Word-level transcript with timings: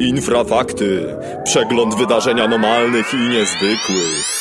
Infrafakty. 0.00 1.16
Przegląd 1.44 1.94
wydarzeń 1.94 2.40
anomalnych 2.40 3.14
i 3.14 3.16
niezwykłych. 3.16 4.38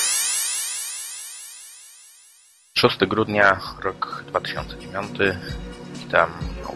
6 2.77 2.97
grudnia, 2.97 3.59
rok 3.83 4.23
2009. 4.27 5.09
Witam 5.93 6.29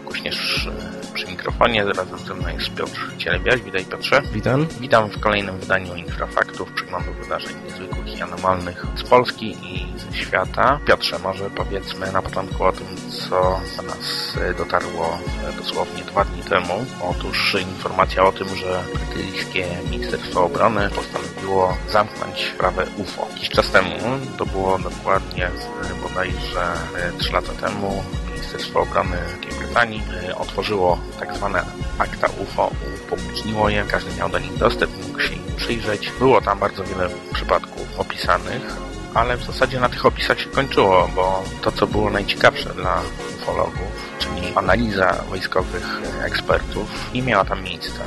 ukośnież 0.06 0.70
przy 1.14 1.28
mikrofonie. 1.28 1.86
Razem 1.86 2.20
ze 2.20 2.34
mną 2.34 2.48
jest 2.48 2.74
Piotr 2.74 3.18
Cielebiaś. 3.18 3.62
Witaj 3.62 3.86
Piotrze. 3.86 4.22
Witam. 4.34 4.68
Witam 4.80 5.10
w 5.10 5.20
kolejnym 5.20 5.60
wydaniu 5.60 5.96
Infrafaktów, 5.96 6.72
przeglądu 6.72 7.14
wydarzeń 7.14 7.54
niezwykłych 7.66 8.18
i 8.18 8.22
anomalnych 8.22 8.86
z 8.96 9.04
Polski 9.04 9.52
i 9.52 10.00
ze 10.00 10.18
świata. 10.18 10.80
Piotrze, 10.88 11.20
może 11.20 11.50
powiedzmy 11.50 12.12
na 12.12 12.22
początku 12.22 12.64
o 12.64 12.72
tym, 12.72 12.88
co 13.10 13.60
do 13.78 13.84
nas 13.84 14.38
dotarło 14.58 15.20
dosłownie 15.58 16.04
dwa 16.04 16.26
temu. 16.42 16.86
Otóż 17.02 17.58
informacja 17.62 18.24
o 18.24 18.32
tym, 18.32 18.56
że 18.56 18.84
brytyjskie 18.94 19.68
Ministerstwo 19.90 20.44
Obrony 20.44 20.90
postanowiło 20.90 21.78
zamknąć 21.90 22.52
sprawę 22.56 22.86
UFO. 22.98 23.28
Jakiś 23.34 23.50
czas 23.50 23.72
temu, 23.72 23.96
to 24.38 24.46
było 24.46 24.80
dokładnie 24.80 25.50
bodajże 26.04 26.74
3 27.18 27.34
lata 27.34 27.54
temu, 27.54 28.04
Ministerstwo 28.26 28.80
Obrony 28.82 29.18
Wielkiej 29.30 29.60
Brytanii 29.60 30.04
otworzyło 30.38 31.00
tak 31.20 31.36
zwane 31.36 31.66
akta 31.98 32.28
UFO, 32.44 32.72
upubliczniło 33.06 33.70
je, 33.70 33.86
każdy 33.88 34.16
miał 34.16 34.30
do 34.30 34.40
nich 34.40 34.58
dostęp, 34.58 35.08
mógł 35.08 35.20
się 35.20 35.34
im 35.34 35.56
przyjrzeć. 35.56 36.12
Było 36.20 36.42
tam 36.42 36.60
bardzo 36.60 36.84
wiele 36.84 37.10
przypadków 37.34 38.00
opisanych, 38.00 38.78
ale 39.14 39.38
w 39.38 39.44
zasadzie 39.44 39.80
na 39.80 39.90
tych 39.90 40.06
opisach 40.06 40.40
się 40.40 40.50
kończyło, 40.50 41.10
bo 41.16 41.44
to, 41.62 41.72
co 41.72 41.88
było 41.88 42.10
najciekawsze 42.10 42.74
dla 42.74 43.02
ufologów, 43.38 44.11
analiza 44.56 45.14
wojskowych 45.30 46.02
ekspertów, 46.24 47.14
nie 47.14 47.22
miała 47.22 47.46
tam 47.46 47.64
miejsca. 47.64 48.04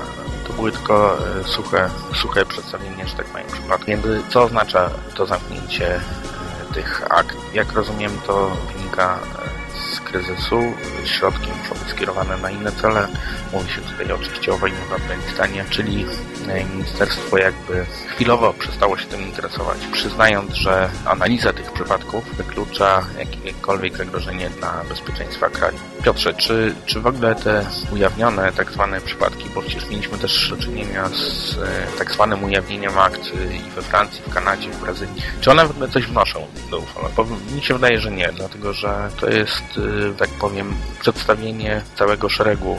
To 0.46 0.52
były 0.52 0.72
tylko 0.72 1.18
suche, 1.44 1.90
suche 2.14 2.46
przedstawienie, 2.46 3.06
że 3.06 3.16
tak 3.16 3.26
powiem, 3.26 3.46
przypadków. 3.46 3.86
Więc 3.86 4.02
co 4.28 4.42
oznacza 4.42 4.90
to 5.14 5.26
zamknięcie 5.26 6.01
tych 6.74 7.02
akt? 7.10 7.36
Jak 7.54 7.73
rozumiem, 7.73 8.12
to 8.26 8.56
wynika 8.76 9.18
kryzysu. 10.15 10.74
Środki 11.04 11.48
muszą 11.62 11.74
być 11.84 11.88
skierowane 11.88 12.37
na 12.37 12.51
inne 12.51 12.73
cele. 12.73 13.09
Mówi 13.52 13.73
się 13.73 13.80
tutaj 13.80 14.12
oczywiście 14.12 14.52
o 14.52 14.59
wojnie 14.59 14.79
w 14.90 14.93
Afganistanie, 14.93 15.65
czyli 15.70 16.07
ministerstwo 16.74 17.38
jakby 17.38 17.87
chwilowo 18.09 18.52
przestało 18.52 18.98
się 18.98 19.07
tym 19.07 19.23
interesować, 19.23 19.79
przyznając, 19.92 20.54
że 20.54 20.90
analiza 21.04 21.52
tych 21.52 21.73
przypadków 21.73 22.37
wyklucza 22.37 23.02
jakiekolwiek 23.18 23.96
zagrożenie 23.96 24.51
dla 24.51 24.85
bezpieczeństwa 24.88 25.48
kraju. 25.51 25.79
Piotrze, 26.04 26.35
czy, 26.35 26.74
czy 26.87 27.01
w 27.01 27.07
ogóle 27.07 27.35
te 27.35 27.66
ujawnione 27.92 28.52
tak 28.52 28.73
zwane 28.73 29.01
przypadki, 29.01 29.51
bo 29.54 29.62
przecież 29.62 29.88
mieliśmy 29.90 30.18
też 30.18 30.51
do 30.51 30.57
czynienia 30.57 31.09
z 31.09 31.57
tak 31.98 32.12
zwanym 32.12 32.45
ujawnieniem 32.45 32.98
akt 32.98 33.30
i 33.66 33.70
we 33.70 33.82
Francji, 33.82 34.23
w 34.26 34.35
Kanadzie, 34.35 34.70
w 34.70 34.80
Brazylii, 34.80 35.23
czy 35.40 35.51
one 35.51 35.66
w 35.66 35.70
ogóle 35.70 35.88
coś 35.88 36.07
wnoszą 36.07 36.46
do 36.70 36.79
UFO? 36.79 37.10
Bo 37.16 37.26
mi 37.57 37.62
się 37.62 37.74
wydaje, 37.74 38.01
że 38.01 38.10
nie, 38.10 38.30
dlatego 38.37 38.73
że 38.73 39.09
to 39.20 39.30
jest, 39.30 39.65
tak 40.13 40.29
powiem, 40.29 40.74
przedstawienie 41.01 41.83
całego 41.97 42.29
szeregu 42.29 42.77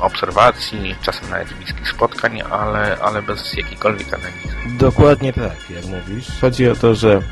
obserwacji, 0.00 0.94
czasem 1.02 1.30
nawet 1.30 1.52
bliskich 1.52 1.88
spotkań, 1.88 2.42
ale, 2.50 2.98
ale 2.98 3.22
bez 3.22 3.54
jakiejkolwiek 3.54 4.08
analizy. 4.08 4.78
Dokładnie 4.78 5.32
tak, 5.32 5.56
jak 5.70 5.84
mówisz. 5.84 6.26
Chodzi 6.40 6.68
o 6.68 6.76
to, 6.76 6.94
że 6.94 7.22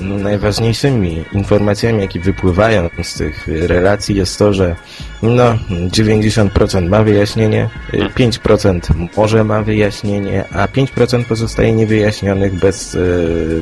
najważniejszymi 0.00 1.24
informacjami, 1.32 2.00
jakie 2.00 2.20
wypływają 2.20 2.88
z 3.02 3.14
tych 3.14 3.48
relacji 3.48 4.16
jest 4.16 4.38
to, 4.38 4.52
że 4.52 4.76
no 5.22 5.58
90% 5.68 6.88
ma 6.88 7.02
wyjaśnienie, 7.02 7.68
5% 7.92 9.08
może 9.16 9.44
ma 9.44 9.62
wyjaśnienie, 9.62 10.44
a 10.52 10.66
5% 10.66 11.24
pozostaje 11.24 11.72
niewyjaśnionych 11.72 12.54
bez 12.54 12.96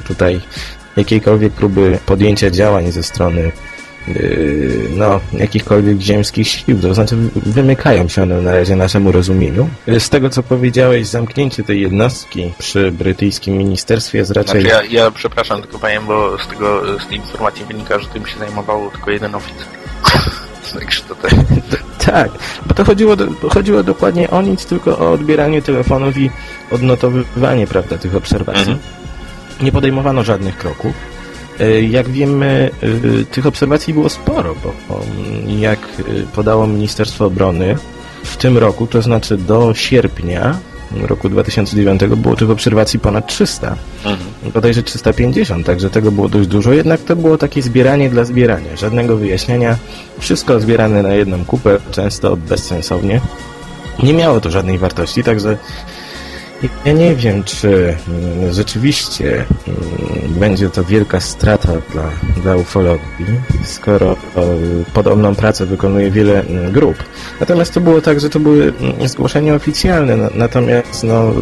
tutaj 0.07 0.41
jakiejkolwiek 0.97 1.53
próby 1.53 1.99
podjęcia 2.07 2.51
działań 2.51 2.93
ze 2.93 3.03
strony 3.03 3.53
no, 4.97 5.21
jakichkolwiek 5.33 6.01
ziemskich 6.01 6.49
sił, 6.49 6.81
to 6.81 6.95
znaczy 6.95 7.17
wymykają 7.37 8.09
się 8.09 8.23
one 8.23 8.43
na 8.43 8.53
razie 8.53 8.77
naszemu 8.77 9.13
rozumieniu. 9.13 9.69
Z 9.99 10.09
tego, 10.09 10.31
co 10.31 10.43
powiedziałeś, 10.43 11.07
zamknięcie 11.07 11.63
tej 11.65 11.81
jednostki 11.81 12.53
przy 12.59 12.93
brytyjskim 12.93 13.57
ministerstwie 13.57 14.19
jest 14.19 14.31
raczej... 14.31 14.61
Znaczy 14.61 14.77
ja, 14.91 15.03
ja 15.03 15.11
przepraszam, 15.11 15.63
tylko 15.63 15.79
powiem, 15.79 16.07
bo 16.07 16.39
z 16.39 16.49
tego, 16.49 16.99
z 17.01 17.07
tej 17.07 17.17
informacji 17.17 17.65
wynika, 17.65 17.99
że 17.99 18.09
tym 18.09 18.27
się 18.27 18.39
zajmował 18.39 18.91
tylko 18.91 19.11
jeden 19.11 19.35
oficer. 19.35 19.67
Tak. 22.07 22.31
bo 22.67 22.75
to 22.75 22.85
chodziło, 22.85 23.17
chodziło 23.51 23.83
dokładnie 23.83 24.31
o 24.31 24.43
nic, 24.43 24.67
tylko 24.67 24.99
o 24.99 25.13
odbieranie 25.13 25.63
telefonów 25.63 26.19
i 26.19 26.31
odnotowywanie, 26.71 27.67
prawda, 27.67 27.99
tych 27.99 28.17
obserwacji. 28.17 28.73
Mhm. 28.73 28.79
Nie 29.61 29.73
podejmowano 29.73 30.25
żadnych 30.25 30.59
kroków. 30.59 30.93
Jak 31.91 32.09
wiemy, 32.09 32.71
tych 33.31 33.47
obserwacji 33.47 33.95
było 33.95 34.09
sporo, 34.09 34.55
bo 34.89 35.01
jak 35.59 35.79
podało 36.35 36.67
Ministerstwo 36.67 37.25
Obrony 37.27 37.77
w 38.25 38.37
tym 38.37 38.59
roku, 38.59 38.87
to 38.87 39.03
znaczy 39.03 39.37
do 39.37 39.75
sierpnia 39.75 40.59
roku 41.03 41.29
2009 41.29 42.01
było 42.17 42.37
tych 42.37 42.51
obserwacji 42.51 42.99
ponad 42.99 43.27
300. 43.27 43.77
Mhm. 44.05 44.53
Bodajże 44.55 44.83
350, 44.83 45.67
także 45.67 45.91
tego 45.91 46.13
było 46.13 46.29
dość 46.29 46.49
dużo, 46.49 46.73
jednak 46.73 47.01
to 47.01 47.17
było 47.17 47.39
takie 47.39 47.63
zbieranie 47.63 48.11
dla 48.11 48.25
zbierania, 48.25 48.77
żadnego 48.77 49.17
wyjaśnienia, 49.17 49.77
wszystko 50.19 50.61
zbierane 50.61 51.03
na 51.03 51.15
jedną 51.15 51.45
kupę, 51.45 51.79
często 51.91 52.37
bezsensownie. 52.37 53.21
Nie 54.03 54.15
miało 54.15 54.41
to 54.41 54.51
żadnej 54.51 54.79
wartości, 54.79 55.25
także 55.25 55.59
ja 56.85 56.93
nie 56.93 57.15
wiem, 57.15 57.45
czy 57.45 57.97
rzeczywiście 58.51 59.45
będzie 60.29 60.71
to 60.71 60.85
wielka 60.85 61.21
strata 61.21 61.73
dla, 61.93 62.11
dla 62.43 62.57
ufologii, 62.57 63.27
skoro 63.65 64.17
podobną 64.95 65.35
pracę 65.35 65.67
wykonuje 65.67 66.11
wiele 66.11 66.45
grup. 66.73 66.97
Natomiast 67.41 67.75
to 67.75 67.81
było 67.81 68.01
tak, 68.01 68.21
że 68.21 68.31
to 68.31 68.41
były 68.41 68.73
zgłoszenia 69.07 69.55
oficjalne, 69.55 70.17
natomiast 70.35 71.05
no, 71.05 71.33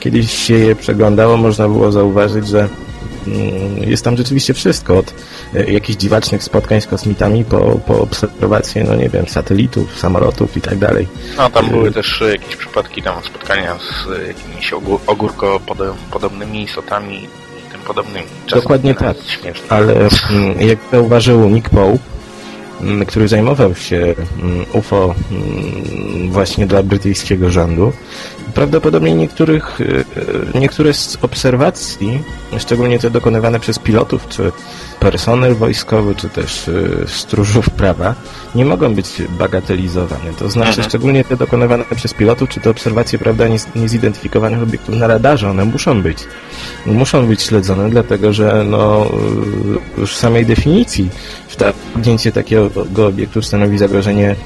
kiedyś 0.00 0.32
się 0.32 0.54
je 0.54 0.76
przeglądało, 0.76 1.36
można 1.36 1.68
było 1.68 1.92
zauważyć, 1.92 2.48
że 2.48 2.68
jest 3.80 4.04
tam 4.04 4.16
rzeczywiście 4.16 4.54
wszystko, 4.54 4.98
od 4.98 5.14
jakichś 5.68 5.98
dziwacznych 5.98 6.42
spotkań 6.42 6.80
z 6.80 6.86
kosmitami 6.86 7.44
po, 7.44 7.58
po 7.86 8.00
obserwację, 8.00 8.84
no 8.84 8.94
nie 8.94 9.08
wiem, 9.08 9.28
satelitów, 9.28 9.98
samolotów 9.98 10.56
i 10.56 10.60
tak 10.60 10.78
dalej. 10.78 11.08
No 11.36 11.50
tam 11.50 11.68
były 11.68 11.92
też 11.92 12.22
jakieś 12.32 12.56
przypadki 12.56 13.02
tam 13.02 13.22
spotkania 13.22 13.78
z 13.78 14.28
jakimiś 14.28 14.72
ogórko 15.06 15.60
podobnymi 16.10 16.62
istotami 16.62 17.24
i 17.24 17.72
tym 17.72 17.80
podobnymi. 17.80 18.26
Czasem 18.46 18.62
Dokładnie 18.62 18.94
tak, 18.94 19.16
ale 19.68 19.94
jak 20.58 20.78
zauważył 20.92 21.50
Nick 21.50 21.70
Pope, 21.70 21.98
który 23.06 23.28
zajmował 23.28 23.74
się 23.74 24.14
UFO 24.72 25.14
właśnie 26.28 26.66
dla 26.66 26.82
brytyjskiego 26.82 27.50
rządu. 27.50 27.92
Prawdopodobnie 28.54 29.14
niektórych, 29.14 29.78
niektóre 30.54 30.94
z 30.94 31.18
obserwacji, 31.22 32.22
szczególnie 32.58 32.98
te 32.98 33.10
dokonywane 33.10 33.60
przez 33.60 33.78
pilotów, 33.78 34.28
czy 34.28 34.52
personel 35.00 35.54
wojskowy, 35.54 36.14
czy 36.14 36.28
też 36.28 36.70
stróżów 37.06 37.70
prawa, 37.70 38.14
nie 38.54 38.64
mogą 38.64 38.94
być 38.94 39.22
bagatelizowane. 39.38 40.32
To 40.38 40.50
znaczy, 40.50 40.68
mhm. 40.68 40.88
szczególnie 40.88 41.24
te 41.24 41.36
dokonywane 41.36 41.84
przez 41.96 42.14
pilotów, 42.14 42.48
czy 42.48 42.60
te 42.60 42.70
obserwacje, 42.70 43.18
prawda, 43.18 43.44
niezidentyfikowanych 43.74 44.62
obiektów 44.62 44.96
na 44.96 45.06
radarze, 45.06 45.50
one 45.50 45.64
muszą 45.64 46.02
być. 46.02 46.18
Muszą 46.86 47.26
być 47.26 47.42
śledzone, 47.42 47.90
dlatego 47.90 48.32
że 48.32 48.64
no, 48.64 49.06
już 49.98 50.12
w 50.12 50.16
samej 50.16 50.46
definicji 50.46 51.10
wtargnięcie 51.48 52.32
takiego 52.32 52.70
obiektu 53.06 53.42
stanowi 53.42 53.78
zagrożenie, 53.78 54.36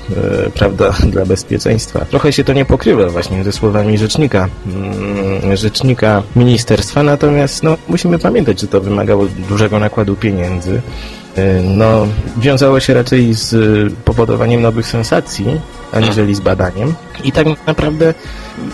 e, 0.44 0.50
prawda, 0.50 0.94
dla 1.12 1.26
bezpieczeństwa. 1.26 2.04
Trochę 2.04 2.32
się 2.32 2.44
to 2.44 2.52
nie 2.52 2.64
pokrywa 2.64 3.08
właśnie 3.08 3.44
ze 3.44 3.52
słowami 3.52 3.93
rzecznika, 3.98 4.48
mm, 4.66 5.56
rzecznika 5.56 6.22
ministerstwa, 6.36 7.02
natomiast 7.02 7.62
no, 7.62 7.76
musimy 7.88 8.18
pamiętać, 8.18 8.60
że 8.60 8.66
to 8.66 8.80
wymagało 8.80 9.26
dużego 9.48 9.78
nakładu 9.78 10.16
pieniędzy. 10.16 10.82
E, 11.36 11.62
no, 11.62 12.06
wiązało 12.36 12.80
się 12.80 12.94
raczej 12.94 13.34
z 13.34 13.54
powodowaniem 14.04 14.62
nowych 14.62 14.86
sensacji, 14.86 15.60
aniżeli 15.92 16.34
z 16.34 16.40
badaniem. 16.40 16.94
I 17.24 17.32
tak 17.32 17.46
naprawdę, 17.66 18.14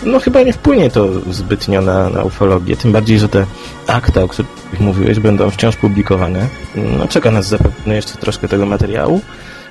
no 0.03 0.19
chyba 0.19 0.41
nie 0.41 0.53
wpłynie 0.53 0.89
to 0.89 1.09
zbytnio 1.31 1.81
na, 1.81 2.09
na 2.09 2.23
ufologię, 2.23 2.77
tym 2.77 2.91
bardziej, 2.91 3.19
że 3.19 3.29
te 3.29 3.45
akta, 3.87 4.23
o 4.23 4.27
których 4.27 4.51
mówiłeś, 4.79 5.19
będą 5.19 5.49
wciąż 5.49 5.75
publikowane. 5.75 6.47
No, 6.75 7.07
czeka 7.07 7.31
nas 7.31 7.47
zapewne 7.47 7.95
jeszcze 7.95 8.17
troszkę 8.17 8.47
tego 8.47 8.65
materiału, 8.65 9.21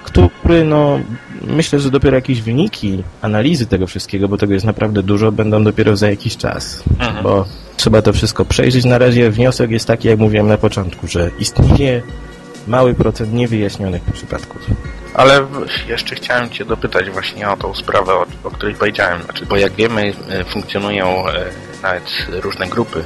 który, 0.04 0.64
no, 0.64 1.00
myślę, 1.42 1.80
że 1.80 1.90
dopiero 1.90 2.16
jakieś 2.16 2.42
wyniki 2.42 3.02
analizy 3.22 3.66
tego 3.66 3.86
wszystkiego, 3.86 4.28
bo 4.28 4.36
tego 4.36 4.54
jest 4.54 4.66
naprawdę 4.66 5.02
dużo, 5.02 5.32
będą 5.32 5.64
dopiero 5.64 5.96
za 5.96 6.10
jakiś 6.10 6.36
czas, 6.36 6.82
mhm. 7.00 7.22
bo 7.22 7.46
trzeba 7.76 8.02
to 8.02 8.12
wszystko 8.12 8.44
przejrzeć. 8.44 8.84
Na 8.84 8.98
razie 8.98 9.30
wniosek 9.30 9.70
jest 9.70 9.86
taki, 9.86 10.08
jak 10.08 10.18
mówiłem 10.18 10.46
na 10.46 10.58
początku, 10.58 11.06
że 11.06 11.30
istnieje 11.38 12.02
mały 12.66 12.94
procent 12.94 13.32
niewyjaśnionych 13.32 14.02
przypadków. 14.02 14.66
Ale 15.14 15.46
jeszcze 15.88 16.14
chciałem 16.14 16.50
Cię 16.50 16.64
dopytać 16.64 17.10
właśnie 17.10 17.48
o 17.48 17.56
tą 17.56 17.74
sprawę, 17.74 18.12
o, 18.14 18.26
o 18.44 18.50
której 18.50 18.74
powiedziałem. 18.74 19.22
Znaczy, 19.22 19.46
bo 19.46 19.56
jak 19.56 19.72
wiemy, 19.72 20.12
e, 20.28 20.44
funkcjonują 20.44 21.28
e, 21.28 21.44
nawet 21.82 22.26
różne 22.42 22.66
grupy, 22.66 23.04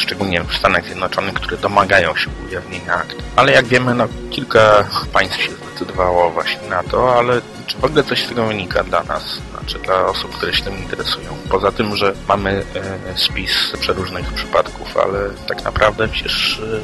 szczególnie 0.00 0.44
w 0.44 0.56
Stanach 0.56 0.84
Zjednoczonych, 0.84 1.34
które 1.34 1.56
domagają 1.56 2.16
się 2.16 2.30
ujawnienia 2.48 2.94
akt. 2.94 3.16
Ale 3.36 3.52
jak 3.52 3.66
wiemy, 3.66 3.94
no, 3.94 4.08
kilka 4.30 4.84
państw 5.12 5.42
się 5.42 5.50
zdecydowało 5.52 6.30
właśnie 6.30 6.68
na 6.68 6.82
to, 6.82 7.18
ale 7.18 7.40
czy 7.66 7.78
w 7.78 7.84
ogóle 7.84 8.04
coś 8.04 8.24
z 8.24 8.28
tego 8.28 8.46
wynika 8.46 8.84
dla 8.84 9.02
nas, 9.02 9.40
znaczy 9.50 9.78
dla 9.78 10.06
osób, 10.06 10.36
które 10.36 10.54
się 10.54 10.64
tym 10.64 10.78
interesują? 10.78 11.36
Poza 11.50 11.72
tym, 11.72 11.96
że 11.96 12.14
mamy 12.28 12.64
e, 12.74 13.18
spis 13.18 13.72
przeróżnych 13.80 14.32
przypadków, 14.32 14.96
ale 14.96 15.30
tak 15.48 15.64
naprawdę 15.64 16.08
przecież 16.08 16.60
e, 16.60 16.80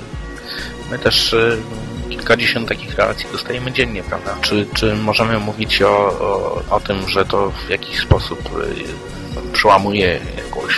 my 0.91 0.99
też 0.99 1.35
e, 1.35 1.57
kilkadziesiąt 2.11 2.69
takich 2.69 2.95
relacji 2.95 3.27
dostajemy 3.33 3.73
dziennie, 3.73 4.03
prawda? 4.03 4.37
Czy, 4.41 4.67
czy 4.75 4.95
możemy 4.95 5.39
mówić 5.39 5.83
o, 5.83 5.89
o, 5.91 6.63
o 6.71 6.81
tym, 6.81 7.09
że 7.09 7.25
to 7.25 7.53
w 7.67 7.71
jakiś 7.71 7.99
sposób 8.01 8.41
e, 9.37 9.53
przełamuje 9.53 10.21
jakąś 10.37 10.75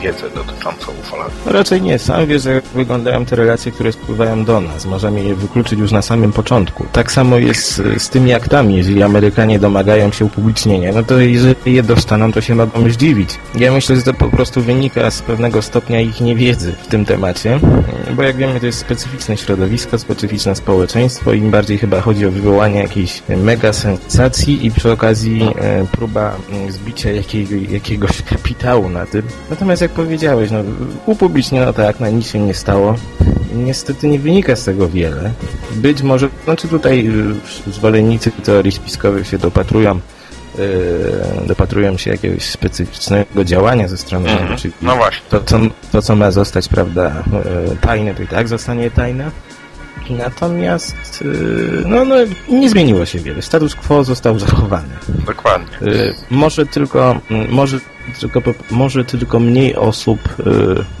e, 0.00 0.02
wiedzę 0.02 0.30
dotyczącą 0.30 0.92
ufologii? 1.00 1.34
No 1.46 1.52
raczej 1.52 1.82
nie. 1.82 1.98
Sam 1.98 2.26
wiesz, 2.26 2.44
jak 2.44 2.64
wyglądają 2.64 3.24
te 3.24 3.36
relacje, 3.36 3.72
które 3.72 3.92
spływają 3.92 4.44
do 4.44 4.60
nas. 4.60 4.86
Możemy 4.86 5.24
je 5.24 5.34
wykluczyć 5.34 5.78
już 5.78 5.92
na 5.92 6.02
samym 6.02 6.32
początku. 6.32 6.86
Tak 6.92 7.12
samo 7.12 7.36
jest 7.36 7.82
z 7.98 8.08
tymi 8.08 8.32
aktami. 8.32 8.76
Jeżeli 8.76 9.02
Amerykanie 9.02 9.58
domagają 9.58 10.12
się 10.12 10.24
upublicznienia, 10.24 10.92
no 10.92 11.02
to 11.02 11.18
jeżeli 11.18 11.74
je 11.74 11.82
dostaną, 11.82 12.32
to 12.32 12.40
się 12.40 12.54
mogą 12.54 12.90
zdziwić. 12.90 13.38
Ja 13.54 13.72
myślę, 13.72 13.96
że 13.96 14.02
to 14.02 14.14
po 14.14 14.28
prostu 14.28 14.62
wynika 14.62 15.10
z 15.10 15.22
pewnego 15.22 15.62
stopnia 15.62 16.00
ich 16.00 16.20
niewiedzy 16.20 16.72
w 16.82 16.86
tym 16.86 17.04
temacie, 17.04 17.60
bo 18.16 18.22
jak 18.22 18.36
wiemy, 18.36 18.60
to 18.60 18.66
jest 18.66 18.78
specyficzne 18.78 19.36
środowisko, 19.36 19.98
specyficzne 19.98 20.23
społeczeństwo. 20.54 21.32
Im 21.32 21.50
bardziej 21.50 21.78
chyba 21.78 22.00
chodzi 22.00 22.26
o 22.26 22.30
wywołanie 22.30 22.80
jakiejś 22.80 23.22
mega 23.28 23.72
sensacji 23.72 24.66
i 24.66 24.70
przy 24.70 24.92
okazji 24.92 25.42
e, 25.60 25.86
próba 25.92 26.36
zbicia 26.68 27.10
jakiego, 27.12 27.54
jakiegoś 27.70 28.22
kapitału 28.22 28.88
na 28.88 29.06
tym. 29.06 29.22
Natomiast 29.50 29.82
jak 29.82 29.90
powiedziałeś, 29.90 30.50
no, 30.50 30.58
upubliczniono 31.06 31.72
tak, 31.72 32.00
na 32.00 32.08
nic 32.10 32.30
się 32.30 32.38
nie 32.40 32.54
stało. 32.54 32.94
Niestety 33.54 34.08
nie 34.08 34.18
wynika 34.18 34.56
z 34.56 34.64
tego 34.64 34.88
wiele. 34.88 35.30
Być 35.74 36.02
może, 36.02 36.28
znaczy 36.44 36.68
tutaj 36.68 37.06
y, 37.68 37.72
zwolennicy 37.72 38.30
teorii 38.30 38.72
spiskowych 38.72 39.26
się 39.28 39.38
dopatrują 39.38 40.00
yy, 40.58 41.46
dopatrują 41.46 41.96
się 41.96 42.10
jakiegoś 42.10 42.42
specyficznego 42.42 43.44
działania 43.44 43.88
ze 43.88 43.96
strony 43.96 44.28
Mhm. 44.28 44.46
rządu, 44.48 44.62
czyli 44.62 44.74
No 44.82 44.96
właśnie. 44.96 45.22
to 45.30 45.40
co, 45.40 45.58
to, 45.92 46.02
co 46.02 46.16
ma 46.16 46.30
zostać, 46.30 46.68
prawda, 46.68 47.22
yy, 47.70 47.76
tajne, 47.80 48.14
to 48.14 48.22
i 48.22 48.26
tak 48.26 48.48
zostanie 48.48 48.90
tajne. 48.90 49.30
Natomiast 50.10 51.22
yy, 51.24 51.82
no, 51.86 52.04
no, 52.04 52.14
nie 52.48 52.70
zmieniło 52.70 53.06
się 53.06 53.18
wiele. 53.18 53.42
Status 53.42 53.74
quo 53.74 54.04
został 54.04 54.38
zachowany. 54.38 54.88
Dokładnie. 55.26 55.88
Y, 55.88 56.14
Może 56.30 56.66
tylko, 56.66 57.20
może 57.50 57.80
tylko, 58.20 58.42
może 58.70 59.04
tylko 59.04 59.40
mniej 59.40 59.76
osób 59.76 60.20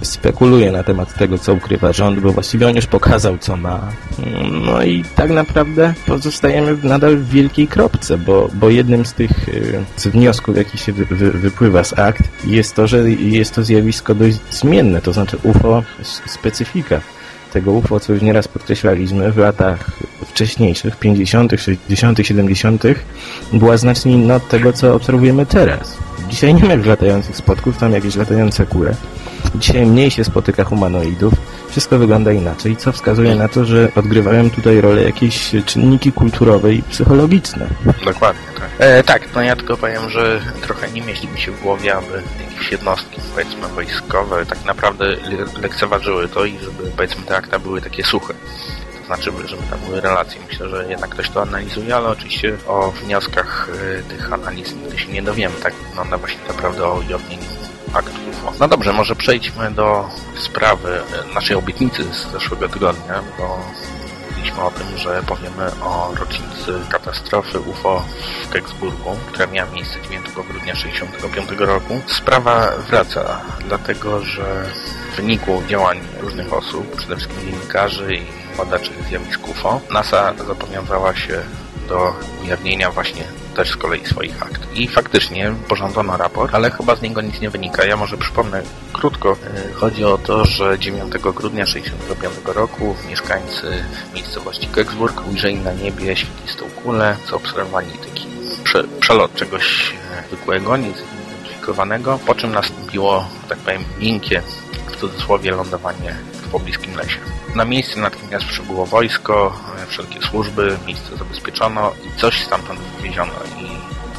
y, 0.00 0.04
spekuluje 0.04 0.72
na 0.72 0.82
temat 0.82 1.14
tego, 1.14 1.38
co 1.38 1.54
ukrywa 1.54 1.92
rząd, 1.92 2.20
bo 2.20 2.32
właściwie 2.32 2.68
on 2.68 2.76
już 2.76 2.86
pokazał, 2.86 3.38
co 3.38 3.56
ma. 3.56 3.80
No 4.66 4.82
i 4.82 5.04
tak 5.14 5.30
naprawdę 5.30 5.94
pozostajemy 6.06 6.76
nadal 6.82 7.16
w 7.16 7.28
wielkiej 7.28 7.68
kropce, 7.68 8.18
bo, 8.18 8.48
bo 8.54 8.70
jednym 8.70 9.06
z 9.06 9.12
tych 9.12 9.48
y, 9.48 9.84
z 9.96 10.06
wniosków, 10.06 10.56
jaki 10.56 10.78
się 10.78 10.92
wy, 10.92 11.04
wy, 11.04 11.30
wypływa 11.30 11.84
z 11.84 11.98
akt, 11.98 12.22
jest 12.46 12.74
to, 12.74 12.86
że 12.86 13.10
jest 13.10 13.54
to 13.54 13.62
zjawisko 13.62 14.14
dość 14.14 14.38
zmienne, 14.50 15.00
to 15.00 15.12
znaczy 15.12 15.36
UFO 15.42 15.82
specyfika 16.26 17.00
tego 17.54 17.72
UFO, 17.72 18.00
co 18.00 18.12
już 18.12 18.22
nieraz 18.22 18.48
podkreślaliśmy 18.48 19.32
w 19.32 19.36
latach 19.36 19.90
wcześniejszych, 20.26 20.96
50., 20.96 21.52
60., 21.56 22.18
70., 22.22 22.82
była 23.52 23.76
znacznie 23.76 24.12
inna 24.12 24.34
od 24.34 24.48
tego, 24.48 24.72
co 24.72 24.94
obserwujemy 24.94 25.46
teraz. 25.46 25.96
Dzisiaj 26.28 26.54
nie 26.54 26.64
ma 26.64 26.74
już 26.74 26.86
latających 26.86 27.36
spotków, 27.36 27.78
tam 27.78 27.92
jakieś 27.92 28.16
latające 28.16 28.66
kule. 28.66 28.94
Dzisiaj 29.54 29.86
mniej 29.86 30.10
się 30.10 30.24
spotyka 30.24 30.64
humanoidów. 30.64 31.34
Wszystko 31.74 31.98
wygląda 31.98 32.32
inaczej, 32.32 32.76
co 32.76 32.92
wskazuje 32.92 33.34
na 33.34 33.48
to, 33.48 33.64
że 33.64 33.88
odgrywają 33.96 34.50
tutaj 34.50 34.80
rolę 34.80 35.02
jakieś 35.02 35.52
czynniki 35.66 36.12
kulturowe 36.12 36.72
i 36.74 36.82
psychologiczne. 36.82 37.66
Dokładnie, 38.04 38.42
tak. 38.60 38.68
E, 38.78 39.02
tak, 39.02 39.22
no 39.34 39.42
ja 39.42 39.56
tylko 39.56 39.76
powiem, 39.76 40.10
że 40.10 40.40
trochę 40.62 40.90
nie 40.90 41.02
mieści 41.02 41.28
mi 41.28 41.40
się 41.40 41.52
w 41.52 41.62
głowie, 41.62 41.94
aby 41.96 42.22
jakieś 42.50 42.72
jednostki, 42.72 43.20
powiedzmy, 43.34 43.68
wojskowe 43.68 44.46
tak 44.46 44.64
naprawdę 44.64 45.04
le- 45.04 45.60
lekceważyły 45.62 46.28
to 46.28 46.44
i 46.44 46.58
żeby, 46.58 46.90
powiedzmy, 46.96 47.22
te 47.22 47.36
akta 47.36 47.58
były 47.58 47.80
takie 47.80 48.04
suche. 48.04 48.34
To 49.00 49.06
znaczy, 49.06 49.30
żeby 49.46 49.62
tam 49.70 49.78
były 49.86 50.00
relacje. 50.00 50.40
Myślę, 50.50 50.68
że 50.68 50.86
jednak 50.88 51.10
ktoś 51.10 51.30
to 51.30 51.42
analizuje, 51.42 51.96
ale 51.96 52.08
oczywiście 52.08 52.56
o 52.66 52.90
wnioskach 53.04 53.68
e, 53.98 54.02
tych 54.02 54.32
analiz 54.32 54.74
nigdy 54.74 54.98
się 54.98 55.12
nie 55.12 55.22
dowiemy. 55.22 55.54
Tak 55.62 55.74
wygląda 55.88 56.18
właśnie 56.18 56.40
naprawdę 56.48 56.84
o 56.84 56.94
ujawnieniu 56.94 57.53
aktów 57.94 58.28
UFO. 58.28 58.52
No 58.60 58.68
dobrze, 58.68 58.92
może 58.92 59.16
przejdźmy 59.16 59.70
do 59.70 60.08
sprawy 60.36 61.00
naszej 61.34 61.56
obietnicy 61.56 62.04
z 62.04 62.32
zeszłego 62.32 62.68
tygodnia, 62.68 63.22
bo 63.38 63.58
Mówiliśmy 64.44 64.64
o 64.64 64.70
tym, 64.70 64.98
że 64.98 65.22
powiemy 65.22 65.70
o 65.82 66.14
rocznicy 66.14 66.80
katastrofy 66.88 67.60
UFO 67.60 68.04
w 68.44 68.48
Keksburgu, 68.48 69.16
która 69.26 69.46
miała 69.46 69.70
miejsce 69.70 70.02
9 70.02 70.26
grudnia 70.32 70.74
1965 70.74 71.60
roku. 71.60 72.00
Sprawa 72.06 72.70
wraca, 72.88 73.40
dlatego 73.68 74.20
że 74.20 74.64
w 75.12 75.16
wyniku 75.16 75.62
działań 75.68 76.00
różnych 76.20 76.52
osób, 76.52 76.96
przede 76.96 77.16
wszystkim 77.16 77.40
dziennikarzy 77.40 78.14
i 78.14 78.26
badaczy 78.58 78.90
zjawisk 79.08 79.48
UFO, 79.48 79.80
NASA 79.90 80.34
zobowiązała 80.46 81.16
się 81.16 81.40
do 81.88 82.12
ujawnienia 82.42 82.90
właśnie 82.90 83.24
też 83.54 83.70
z 83.70 83.76
kolei 83.76 84.06
swoich 84.06 84.42
akt. 84.42 84.68
I 84.74 84.88
faktycznie 84.88 85.54
porządzono 85.68 86.16
raport, 86.16 86.54
ale 86.54 86.70
chyba 86.70 86.96
z 86.96 87.02
niego 87.02 87.20
nic 87.20 87.40
nie 87.40 87.50
wynika. 87.50 87.84
Ja 87.84 87.96
może 87.96 88.16
przypomnę 88.16 88.62
krótko. 88.92 89.36
E, 89.70 89.72
Chodzi 89.72 90.04
o 90.04 90.18
to, 90.18 90.44
że 90.44 90.78
9 90.78 91.12
grudnia 91.12 91.64
1965 91.64 92.56
roku 92.56 92.96
mieszkańcy 93.08 93.84
miejscowości 94.14 94.66
Keksburg 94.66 95.28
ujrzeli 95.28 95.56
na 95.56 95.72
niebie 95.72 96.16
świetlistą 96.16 96.64
kulę, 96.82 97.16
zaobserwowali 97.30 97.90
taki 97.90 98.26
prze, 98.64 98.84
przelot 99.00 99.34
czegoś 99.34 99.94
e, 100.12 100.28
zwykłego, 100.28 100.76
niezidentyfikowanego, 100.76 102.18
po 102.26 102.34
czym 102.34 102.52
nastąpiło, 102.52 103.28
tak 103.48 103.58
powiem, 103.58 103.84
miękkie, 103.98 104.42
w 104.86 104.96
cudzysłowie, 104.96 105.50
lądowanie 105.50 106.14
w 106.44 106.48
pobliskim 106.48 106.94
lesie. 106.96 107.18
Na 107.54 107.64
miejsce 107.64 108.00
natychmiast 108.00 108.44
przybyło 108.46 108.86
wojsko, 108.86 109.56
e, 109.82 109.86
wszelkie 109.86 110.22
służby, 110.22 110.78
miejsce 110.86 111.16
zabezpieczono 111.16 111.92
i 112.06 112.20
coś 112.20 112.44
stamtąd 112.44 112.80
wywieziono. 112.80 113.32
I 113.60 113.66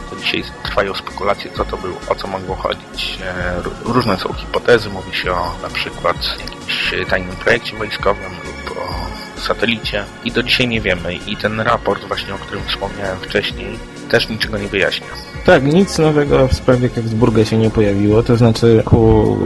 to 0.10 0.16
dzisiaj 0.16 0.44
trwają 0.64 0.94
spekulacje, 0.94 1.52
co 1.58 1.66
to 1.66 1.78
było, 1.78 1.98
o 2.10 2.16
co 2.16 2.28
mogło 2.28 2.56
chodzić. 2.56 3.18
E, 3.24 3.62
ró- 3.62 3.94
Różne 3.94 4.18
są 4.18 4.34
hipotezy, 4.34 4.90
mówi 4.90 5.16
się 5.18 5.32
o 5.32 5.52
na 5.62 5.70
przykład 5.70 6.18
jakimś 6.40 6.94
tajnym 7.10 7.36
projekcie 7.36 7.78
wojskowym 7.78 8.32
lub 8.46 8.78
o 8.78 8.96
satelicie 9.42 10.06
i 10.24 10.32
do 10.32 10.44
dzisiaj 10.44 10.68
nie 10.68 10.82
wiemy. 10.82 11.14
I 11.16 11.38
ten 11.38 11.60
raport 11.60 12.04
właśnie, 12.06 12.36
o 12.36 12.38
którym 12.38 12.64
wspomniałem 12.68 13.20
wcześniej, 13.20 13.80
też 14.06 14.30
niczego 14.30 14.58
nie 14.58 14.68
wyjaśnia. 14.68 15.08
Tak, 15.46 15.64
nic 15.64 15.98
nowego 15.98 16.48
w 16.48 16.54
sprawie 16.54 16.90
Keksburga 16.90 17.46
się 17.46 17.58
nie 17.58 17.70
pojawiło, 17.70 18.24
to 18.24 18.36
znaczy 18.36 18.82
ku 18.86 19.38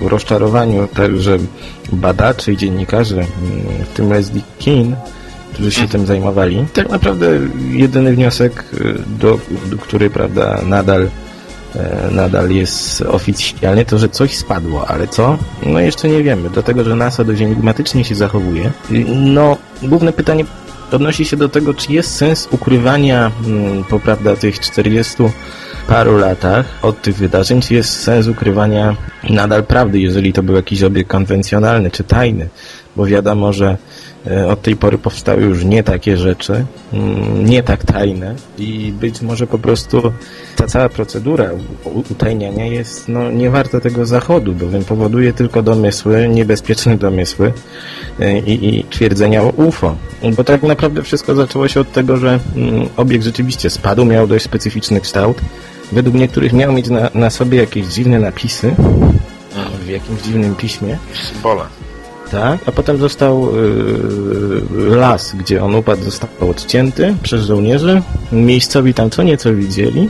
rozczarowaniu 0.00 0.88
także 0.94 1.38
badaczy 1.92 2.52
i 2.52 2.56
dziennikarzy, 2.56 3.14
mm, 3.14 3.28
w 3.84 3.96
tym 3.96 4.10
Leslie 4.10 4.42
Keane, 4.64 4.96
którzy 5.52 5.72
się 5.72 5.88
tym 5.88 6.06
zajmowali. 6.06 6.64
Tak 6.72 6.88
naprawdę 6.88 7.26
jedyny 7.70 8.12
wniosek, 8.12 8.64
y, 8.74 8.94
do, 9.18 9.38
do 9.66 9.76
który 9.76 10.10
prawda 10.10 10.60
nadal 10.66 11.08
e, 11.76 12.10
nadal 12.10 12.50
jest 12.50 13.00
oficjalny, 13.02 13.84
to 13.84 13.98
że 13.98 14.08
coś 14.08 14.36
spadło, 14.36 14.88
ale 14.88 15.08
co? 15.08 15.38
No 15.66 15.80
jeszcze 15.80 16.08
nie 16.08 16.22
wiemy. 16.22 16.50
Do 16.50 16.62
tego, 16.62 16.84
że 16.84 16.96
NASA 16.96 17.24
dość 17.24 17.42
enigmatycznie 17.42 18.04
się 18.04 18.14
zachowuje. 18.14 18.70
No, 19.08 19.56
główne 19.82 20.12
pytanie 20.12 20.44
odnosi 20.94 21.24
się 21.24 21.36
do 21.36 21.48
tego, 21.48 21.74
czy 21.74 21.92
jest 21.92 22.16
sens 22.16 22.48
ukrywania 22.50 23.32
mm, 23.46 23.84
po 23.84 24.00
prawda 24.00 24.36
tych 24.36 24.60
40 24.60 25.14
paru 25.88 26.18
latach 26.18 26.66
od 26.82 27.02
tych 27.02 27.16
wydarzeń, 27.16 27.60
czy 27.60 27.74
jest 27.74 28.02
sens 28.02 28.26
ukrywania 28.26 28.96
nadal 29.30 29.64
prawdy, 29.64 30.00
jeżeli 30.00 30.32
to 30.32 30.42
był 30.42 30.54
jakiś 30.54 30.82
obiekt 30.82 31.10
konwencjonalny 31.10 31.90
czy 31.90 32.04
tajny, 32.04 32.48
bo 32.96 33.06
wiadomo, 33.06 33.52
że 33.52 33.76
od 34.48 34.62
tej 34.62 34.76
pory 34.76 34.98
powstały 34.98 35.42
już 35.42 35.64
nie 35.64 35.82
takie 35.82 36.16
rzeczy, 36.16 36.64
mm, 36.92 37.46
nie 37.46 37.62
tak 37.62 37.84
tajne 37.84 38.34
i 38.58 38.92
być 39.00 39.22
może 39.22 39.46
po 39.46 39.58
prostu 39.58 40.12
ta 40.56 40.66
cała 40.66 40.88
procedura 40.88 41.50
utajniania 42.10 42.66
jest 42.66 43.08
no, 43.08 43.30
nie 43.30 43.50
warta 43.50 43.80
tego 43.80 44.06
zachodu, 44.06 44.52
bowiem 44.52 44.84
powoduje 44.84 45.32
tylko 45.32 45.62
domysły, 45.62 46.28
niebezpieczne 46.28 46.98
domysły 46.98 47.52
e, 48.20 48.38
i, 48.38 48.78
i 48.78 48.84
twierdzenia 48.84 49.42
o 49.42 49.48
UFO. 49.48 49.96
Bo 50.36 50.44
tak 50.44 50.62
naprawdę 50.62 51.02
wszystko 51.02 51.34
zaczęło 51.34 51.68
się 51.68 51.80
od 51.80 51.92
tego, 51.92 52.16
że 52.16 52.38
mm, 52.56 52.88
obiekt 52.96 53.24
rzeczywiście 53.24 53.70
spadł, 53.70 54.04
miał 54.04 54.26
dość 54.26 54.44
specyficzny 54.44 55.00
kształt. 55.00 55.36
Według 55.92 56.16
niektórych 56.16 56.52
miał 56.52 56.72
mieć 56.72 56.88
na, 56.88 57.10
na 57.14 57.30
sobie 57.30 57.58
jakieś 57.58 57.86
dziwne 57.86 58.18
napisy 58.18 58.74
w 59.84 59.88
jakimś 59.88 60.22
dziwnym 60.22 60.54
piśmie. 60.54 60.98
Symbole. 61.32 61.81
Tak, 62.32 62.60
a 62.66 62.72
potem 62.72 62.98
został 62.98 63.56
yy, 63.56 64.96
las, 64.96 65.34
gdzie 65.34 65.64
on 65.64 65.74
upadł, 65.74 66.02
został 66.02 66.30
odcięty 66.50 67.14
przez 67.22 67.44
żołnierzy. 67.44 68.02
Miejscowi 68.32 68.94
tam 68.94 69.10
co 69.10 69.22
nieco 69.22 69.54
widzieli 69.54 70.08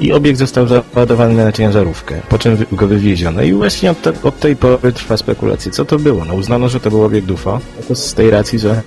i 0.00 0.12
obiekt 0.12 0.38
został 0.38 0.66
załadowany 0.66 1.44
na 1.44 1.52
ciężarówkę, 1.52 2.14
po 2.28 2.38
czym 2.38 2.56
go 2.72 2.86
wywieziono. 2.86 3.42
I 3.42 3.52
właśnie 3.52 3.90
od, 3.90 4.02
te, 4.02 4.12
od 4.22 4.38
tej 4.38 4.56
pory 4.56 4.92
trwa 4.92 5.16
spekulacja, 5.16 5.72
co 5.72 5.84
to 5.84 5.98
było. 5.98 6.24
No 6.24 6.34
uznano, 6.34 6.68
że 6.68 6.80
to 6.80 6.90
był 6.90 7.04
obiekt 7.04 7.30
UFO, 7.30 7.60
to 7.88 7.94
z 7.94 8.14
tej 8.14 8.30
racji, 8.30 8.58
że 8.58 8.82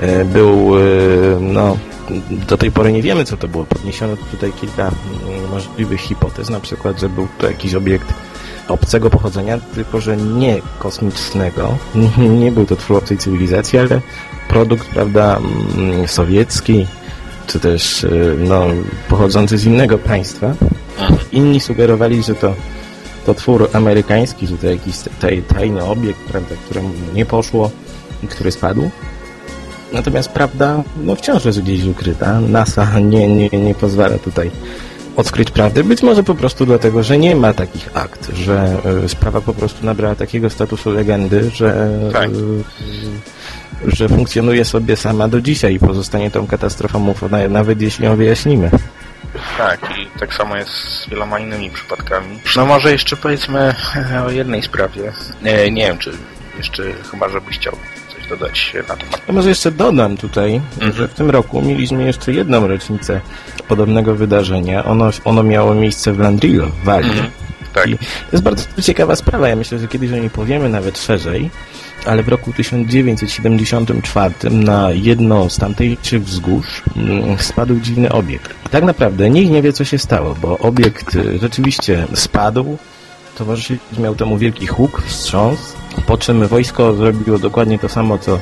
yy, 0.00 0.24
był, 0.24 0.78
yy, 0.78 1.38
no 1.40 1.76
do 2.30 2.56
tej 2.56 2.70
pory 2.70 2.92
nie 2.92 3.02
wiemy, 3.02 3.24
co 3.24 3.36
to 3.36 3.48
było. 3.48 3.64
Podniesiono 3.64 4.16
tutaj 4.30 4.52
kilka 4.52 4.82
mm, 4.82 5.50
możliwych 5.50 6.00
hipotez, 6.00 6.50
na 6.50 6.60
przykład, 6.60 7.00
że 7.00 7.08
był 7.08 7.28
to 7.38 7.46
jakiś 7.46 7.74
obiekt 7.74 8.25
obcego 8.68 9.10
pochodzenia, 9.10 9.58
tylko 9.74 10.00
że 10.00 10.16
nie 10.16 10.60
kosmicznego. 10.78 11.76
Nie 12.42 12.52
był 12.52 12.66
to 12.66 12.76
twór 12.76 12.96
obcej 12.96 13.18
cywilizacji, 13.18 13.78
ale 13.78 14.00
produkt, 14.48 14.88
prawda, 14.88 15.38
mm, 15.76 16.08
sowiecki, 16.08 16.86
czy 17.46 17.60
też 17.60 18.04
y, 18.04 18.36
no, 18.38 18.66
pochodzący 19.08 19.58
z 19.58 19.64
innego 19.64 19.98
państwa. 19.98 20.54
Inni 21.32 21.60
sugerowali, 21.60 22.22
że 22.22 22.34
to, 22.34 22.54
to 23.26 23.34
twór 23.34 23.68
amerykański, 23.72 24.46
że 24.46 24.58
to 24.58 24.66
jakiś 24.66 24.94
taj, 25.20 25.42
tajny 25.42 25.84
obiekt, 25.84 26.20
prawda, 26.20 26.54
któremu 26.64 26.90
nie 27.14 27.26
poszło 27.26 27.70
i 28.22 28.26
który 28.26 28.52
spadł. 28.52 28.90
Natomiast 29.92 30.28
prawda 30.28 30.82
no 31.04 31.14
wciąż 31.14 31.44
jest 31.44 31.62
gdzieś 31.62 31.84
ukryta. 31.84 32.40
NASA 32.40 32.98
nie, 33.00 33.28
nie, 33.28 33.48
nie 33.48 33.74
pozwala 33.74 34.18
tutaj 34.18 34.50
odkryć 35.16 35.50
prawdy. 35.50 35.84
Być 35.84 36.02
może 36.02 36.22
po 36.22 36.34
prostu 36.34 36.66
dlatego, 36.66 37.02
że 37.02 37.18
nie 37.18 37.36
ma 37.36 37.52
takich 37.52 37.96
akt, 37.96 38.30
że 38.34 38.76
y, 39.04 39.08
sprawa 39.08 39.40
po 39.40 39.54
prostu 39.54 39.86
nabrała 39.86 40.14
takiego 40.14 40.50
statusu 40.50 40.90
legendy, 40.90 41.50
że, 41.50 41.88
tak. 42.12 42.30
y, 42.30 43.90
że 43.96 44.08
funkcjonuje 44.08 44.64
sobie 44.64 44.96
sama 44.96 45.28
do 45.28 45.40
dzisiaj 45.40 45.74
i 45.74 45.78
pozostanie 45.78 46.30
tą 46.30 46.46
katastrofą 46.46 47.08
UFO, 47.08 47.28
nawet 47.48 47.80
jeśli 47.80 48.04
ją 48.04 48.16
wyjaśnimy. 48.16 48.70
Tak, 49.58 49.80
i 49.98 50.18
tak 50.18 50.34
samo 50.34 50.56
jest 50.56 50.70
z 50.70 51.08
wieloma 51.08 51.38
innymi 51.38 51.70
przypadkami. 51.70 52.38
No 52.56 52.66
może 52.66 52.92
jeszcze 52.92 53.16
powiedzmy 53.16 53.74
o 54.26 54.30
jednej 54.30 54.62
sprawie. 54.62 55.12
Nie, 55.42 55.70
nie 55.70 55.86
wiem, 55.86 55.98
czy 55.98 56.12
jeszcze 56.56 56.82
chyba, 57.10 57.28
żebyś 57.28 57.58
chciał 57.58 57.76
dodać 58.28 58.72
na 58.88 58.96
temat. 58.96 59.22
Ja 59.28 59.34
może 59.34 59.48
jeszcze 59.48 59.72
dodam 59.72 60.16
tutaj, 60.16 60.60
mhm. 60.74 60.92
że 60.92 61.08
w 61.08 61.14
tym 61.14 61.30
roku 61.30 61.62
mieliśmy 61.62 62.04
jeszcze 62.04 62.32
jedną 62.32 62.66
rocznicę 62.66 63.20
podobnego 63.68 64.14
wydarzenia. 64.14 64.84
Ono, 64.84 65.10
ono 65.24 65.42
miało 65.42 65.74
miejsce 65.74 66.12
w 66.12 66.18
Landrillo, 66.18 66.66
w 66.66 66.84
Walii. 66.84 67.10
Mhm. 67.10 67.30
Tak. 67.74 67.90
I 67.90 67.98
to 67.98 68.04
jest 68.32 68.44
bardzo 68.44 68.64
ciekawa 68.82 69.16
sprawa. 69.16 69.48
Ja 69.48 69.56
myślę, 69.56 69.78
że 69.78 69.88
kiedyś 69.88 70.12
o 70.12 70.16
niej 70.16 70.30
powiemy 70.30 70.68
nawet 70.68 70.98
szerzej, 70.98 71.50
ale 72.06 72.22
w 72.22 72.28
roku 72.28 72.52
1974 72.52 74.34
na 74.50 74.90
jedno 74.90 75.50
z 75.50 75.56
tamtejszych 75.58 76.24
wzgórz 76.24 76.82
mm, 76.96 77.38
spadł 77.38 77.80
dziwny 77.80 78.12
obiekt. 78.12 78.54
I 78.66 78.68
tak 78.68 78.84
naprawdę 78.84 79.30
nikt 79.30 79.50
nie 79.50 79.62
wie, 79.62 79.72
co 79.72 79.84
się 79.84 79.98
stało, 79.98 80.36
bo 80.42 80.58
obiekt 80.58 81.14
y, 81.14 81.38
rzeczywiście 81.38 82.06
spadł, 82.14 82.78
towarzyszyć 83.38 83.80
miał 83.98 84.14
temu 84.14 84.38
wielki 84.38 84.66
huk, 84.66 85.02
wstrząs, 85.06 85.76
po 86.06 86.18
czym 86.18 86.46
wojsko 86.48 86.94
zrobiło 86.94 87.38
dokładnie 87.38 87.78
to 87.78 87.88
samo, 87.88 88.18
co 88.18 88.38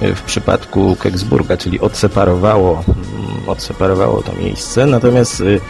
w 0.00 0.22
przypadku 0.22 0.96
Keksburga, 0.96 1.56
czyli 1.56 1.80
odseparowało, 1.80 2.84
mm, 2.88 3.48
odseparowało 3.48 4.22
to 4.22 4.32
miejsce. 4.42 4.86
Natomiast 4.86 5.40
y, 5.40 5.60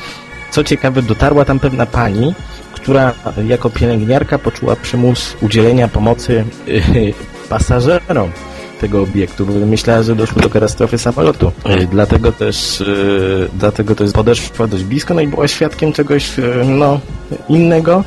co 0.51 0.65
ciekawe, 0.65 1.03
dotarła 1.03 1.45
tam 1.45 1.59
pewna 1.59 1.87
pani, 1.87 2.35
która 2.73 3.13
jako 3.47 3.71
pielęgniarka 3.71 4.39
poczuła 4.39 4.77
przymus 4.77 5.37
udzielenia 5.41 5.89
pomocy 5.89 6.45
y, 6.69 7.15
pasażerom 7.49 8.31
tego 8.81 9.03
obiektu, 9.03 9.47
bo 9.47 9.67
myślała, 9.67 10.03
że 10.03 10.17
doszło 10.17 10.43
do 10.43 10.51
katastrofy 10.51 10.99
samolotu. 10.99 11.53
Dlatego 11.91 12.33
też 12.33 12.85
dlatego 13.59 13.95
jest 14.01 14.15
podeszła 14.15 14.67
dość 14.67 14.85
blisko, 14.85 15.15
no 15.15 15.21
i 15.21 15.27
była 15.27 15.49
świadkiem 15.49 15.93
czegoś 15.93 16.31
no, 16.65 17.01
innego, 17.49 18.05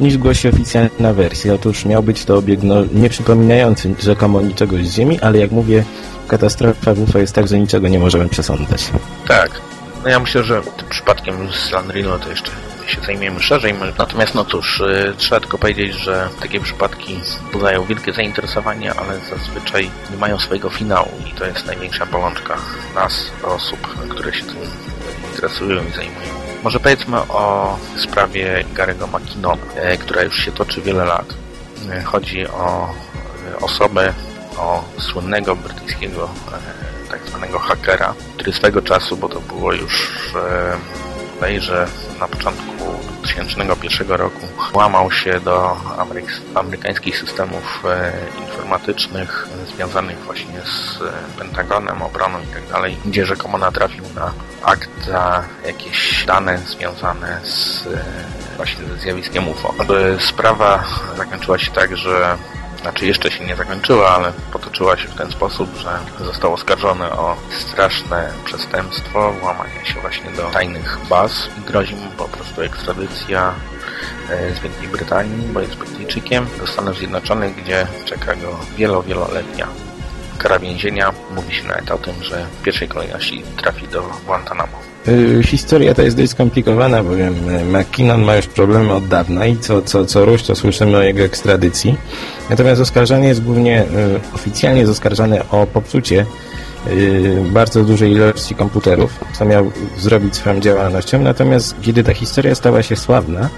niż 0.00 0.18
głosi 0.18 0.48
oficjalna 0.48 1.12
wersja. 1.12 1.54
Otóż 1.54 1.84
miał 1.84 2.02
być 2.02 2.24
to 2.24 2.36
obiekt 2.36 2.62
no, 2.62 2.74
nie 2.92 3.08
przypominający 3.10 3.94
rzekomo 4.00 4.40
niczego 4.40 4.76
z 4.76 4.94
Ziemi, 4.94 5.20
ale 5.20 5.38
jak 5.38 5.50
mówię, 5.50 5.84
katastrofa 6.28 6.94
w 6.94 7.00
UFO 7.00 7.18
jest 7.18 7.34
tak, 7.34 7.48
że 7.48 7.58
niczego 7.58 7.88
nie 7.88 7.98
możemy 7.98 8.28
przesądzać. 8.28 8.90
Tak. 9.28 9.60
No 10.04 10.10
ja 10.10 10.20
myślę, 10.20 10.44
że 10.44 10.62
tym 10.62 10.88
przypadkiem 10.88 11.34
z 11.52 11.72
Unreal 11.72 12.20
to 12.20 12.30
jeszcze 12.30 12.50
się 12.86 13.00
zajmiemy 13.00 13.40
szerzej. 13.40 13.74
Natomiast 13.98 14.34
no 14.34 14.44
cóż, 14.44 14.80
yy, 14.80 15.14
trzeba 15.16 15.40
tylko 15.40 15.58
powiedzieć, 15.58 15.94
że 15.94 16.28
takie 16.40 16.60
przypadki 16.60 17.20
budzają 17.52 17.84
wielkie 17.84 18.12
zainteresowanie, 18.12 18.94
ale 18.94 19.20
zazwyczaj 19.30 19.90
nie 20.10 20.16
mają 20.16 20.38
swojego 20.38 20.70
finału 20.70 21.10
i 21.30 21.32
to 21.34 21.46
jest 21.46 21.66
największa 21.66 22.06
bolączka 22.06 22.56
nas, 22.94 23.30
osób, 23.42 24.08
które 24.08 24.34
się 24.34 24.44
tym 24.44 24.56
interesują 25.32 25.82
i 25.88 25.90
zajmują. 25.96 26.37
Może 26.62 26.80
powiedzmy 26.80 27.18
o 27.18 27.76
sprawie 27.96 28.64
Garego 28.74 29.06
McKinnona, 29.06 29.62
e, 29.74 29.96
która 29.96 30.22
już 30.22 30.44
się 30.44 30.52
toczy 30.52 30.82
wiele 30.82 31.04
lat. 31.04 31.34
E, 31.90 32.02
chodzi 32.02 32.48
o 32.48 32.88
e, 33.52 33.60
osobę, 33.60 34.14
o 34.56 34.84
słynnego 34.98 35.56
brytyjskiego 35.56 36.28
tak 37.10 37.20
zwanego 37.26 37.58
hakera, 37.58 38.14
który 38.34 38.52
swego 38.52 38.82
czasu, 38.82 39.16
bo 39.16 39.28
to 39.28 39.40
było 39.40 39.72
już 39.72 40.12
bodajże 41.38 41.86
na 42.20 42.28
początku 42.28 42.84
2001 43.18 44.08
roku 44.08 44.46
łamał 44.72 45.10
się 45.10 45.40
do 45.40 45.76
amerykańskich 46.54 47.18
systemów 47.18 47.82
informatycznych 48.40 49.48
związanych 49.74 50.18
właśnie 50.18 50.60
z 50.60 50.98
Pentagonem, 51.38 52.02
obroną 52.02 52.38
itd., 52.40 52.66
tak 52.72 52.92
gdzie 53.06 53.26
rzekomo 53.26 53.58
natrafił 53.58 54.04
na 54.14 54.32
akta, 54.62 55.44
jakieś 55.66 56.24
dane 56.26 56.58
związane 56.58 57.40
z 57.44 57.88
właśnie 58.56 58.84
ze 58.84 58.96
zjawiskiem 58.96 59.48
UFO. 59.48 59.74
Sprawa 60.18 60.84
zakończyła 61.16 61.58
się 61.58 61.70
tak, 61.70 61.96
że 61.96 62.36
znaczy 62.82 63.06
jeszcze 63.06 63.30
się 63.30 63.44
nie 63.44 63.56
zakończyła, 63.56 64.10
ale 64.10 64.32
potoczyła 64.52 64.96
się 64.96 65.08
w 65.08 65.14
ten 65.14 65.30
sposób, 65.30 65.76
że 65.76 66.24
został 66.24 66.54
oskarżony 66.54 67.12
o 67.12 67.36
straszne 67.50 68.30
przestępstwo, 68.44 69.32
włamanie 69.32 69.84
się 69.84 70.00
właśnie 70.00 70.30
do 70.30 70.42
tajnych 70.42 70.98
baz. 71.10 71.48
I 71.58 71.60
grozi 71.60 71.94
mu 71.94 72.10
po 72.10 72.24
prostu 72.24 72.62
ekstradycja 72.62 73.54
e, 74.30 74.54
z 74.54 74.58
Wielkiej 74.58 74.88
Brytanii, 74.88 75.46
bo 75.52 75.60
jest 75.60 75.76
Brytyjczykiem, 75.76 76.46
do 76.58 76.66
Stanów 76.66 76.98
Zjednoczonych, 76.98 77.56
gdzie 77.56 77.86
czeka 78.04 78.34
go 78.36 78.58
wielo, 78.76 79.02
wieloletnia 79.02 79.87
kara 80.38 80.58
więzienia. 80.58 81.12
Mówi 81.34 81.54
się 81.54 81.68
nawet 81.68 81.90
o 81.90 81.98
tym, 81.98 82.14
że 82.22 82.46
w 82.60 82.62
pierwszej 82.62 82.88
kolejności 82.88 83.42
trafi 83.56 83.88
do 83.88 84.02
Guantanamo. 84.26 84.78
Y, 85.08 85.42
historia 85.42 85.94
ta 85.94 86.02
jest 86.02 86.16
dość 86.16 86.30
skomplikowana, 86.30 87.02
bowiem 87.02 87.34
McKinnon 87.72 88.22
ma 88.22 88.36
już 88.36 88.46
problemy 88.46 88.92
od 88.92 89.08
dawna 89.08 89.46
i 89.46 89.56
co, 89.56 89.82
co, 89.82 90.06
co 90.06 90.24
rusz 90.24 90.42
to 90.42 90.54
słyszymy 90.56 90.96
o 90.96 91.02
jego 91.02 91.22
ekstradycji. 91.22 91.96
Natomiast 92.50 92.80
oskarżany 92.80 93.26
jest 93.26 93.42
głównie, 93.42 93.82
y, 93.82 93.86
oficjalnie 94.34 94.80
jest 94.80 94.92
oskarżany 94.92 95.48
o 95.48 95.66
popsucie 95.66 96.26
y, 96.86 97.42
bardzo 97.44 97.84
dużej 97.84 98.12
ilości 98.12 98.54
komputerów, 98.54 99.20
co 99.32 99.44
miał 99.44 99.70
zrobić 99.98 100.36
swoją 100.36 100.60
działalnością. 100.60 101.22
Natomiast 101.22 101.76
kiedy 101.82 102.04
ta 102.04 102.14
historia 102.14 102.54
stała 102.54 102.82
się 102.82 102.96
sławna, 102.96 103.48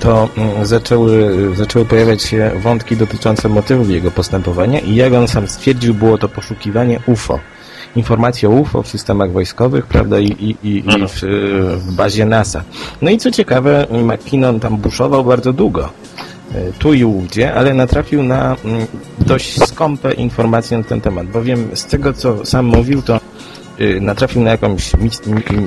to 0.00 0.28
mm, 0.36 0.66
zaczęły, 0.66 1.36
zaczęły 1.56 1.84
pojawiać 1.84 2.22
się 2.22 2.50
wątki 2.62 2.96
dotyczące 2.96 3.48
motywów 3.48 3.90
jego 3.90 4.10
postępowania 4.10 4.78
i 4.78 4.94
jak 4.94 5.12
on 5.12 5.28
sam 5.28 5.48
stwierdził, 5.48 5.94
było 5.94 6.18
to 6.18 6.28
poszukiwanie 6.28 7.00
UFO 7.06 7.40
informacje 7.96 8.48
o 8.48 8.52
UFO 8.52 8.82
w 8.82 8.88
systemach 8.88 9.32
wojskowych, 9.32 9.86
prawda, 9.86 10.20
i, 10.20 10.26
i, 10.26 10.56
i, 10.62 10.76
i 10.76 11.08
w, 11.08 11.20
w, 11.78 11.92
bazie 11.92 12.26
NASA. 12.26 12.62
No 13.02 13.10
i 13.10 13.18
co 13.18 13.30
ciekawe, 13.30 13.86
McKinnon 13.90 14.60
tam 14.60 14.76
buszował 14.76 15.24
bardzo 15.24 15.52
długo. 15.52 15.90
E, 16.54 16.72
tu 16.72 16.94
i 16.94 17.04
ówdzie, 17.04 17.54
ale 17.54 17.74
natrafił 17.74 18.22
na 18.22 18.56
mm, 18.64 18.86
dość 19.18 19.66
skąpe 19.66 20.12
informacje 20.12 20.78
na 20.78 20.84
ten 20.84 21.00
temat, 21.00 21.26
bowiem 21.26 21.68
z 21.74 21.84
tego, 21.84 22.12
co 22.12 22.46
sam 22.46 22.66
mówił, 22.66 23.02
to 23.02 23.20
e, 23.78 24.00
natrafił 24.00 24.42
na 24.42 24.50
jakąś 24.50 24.92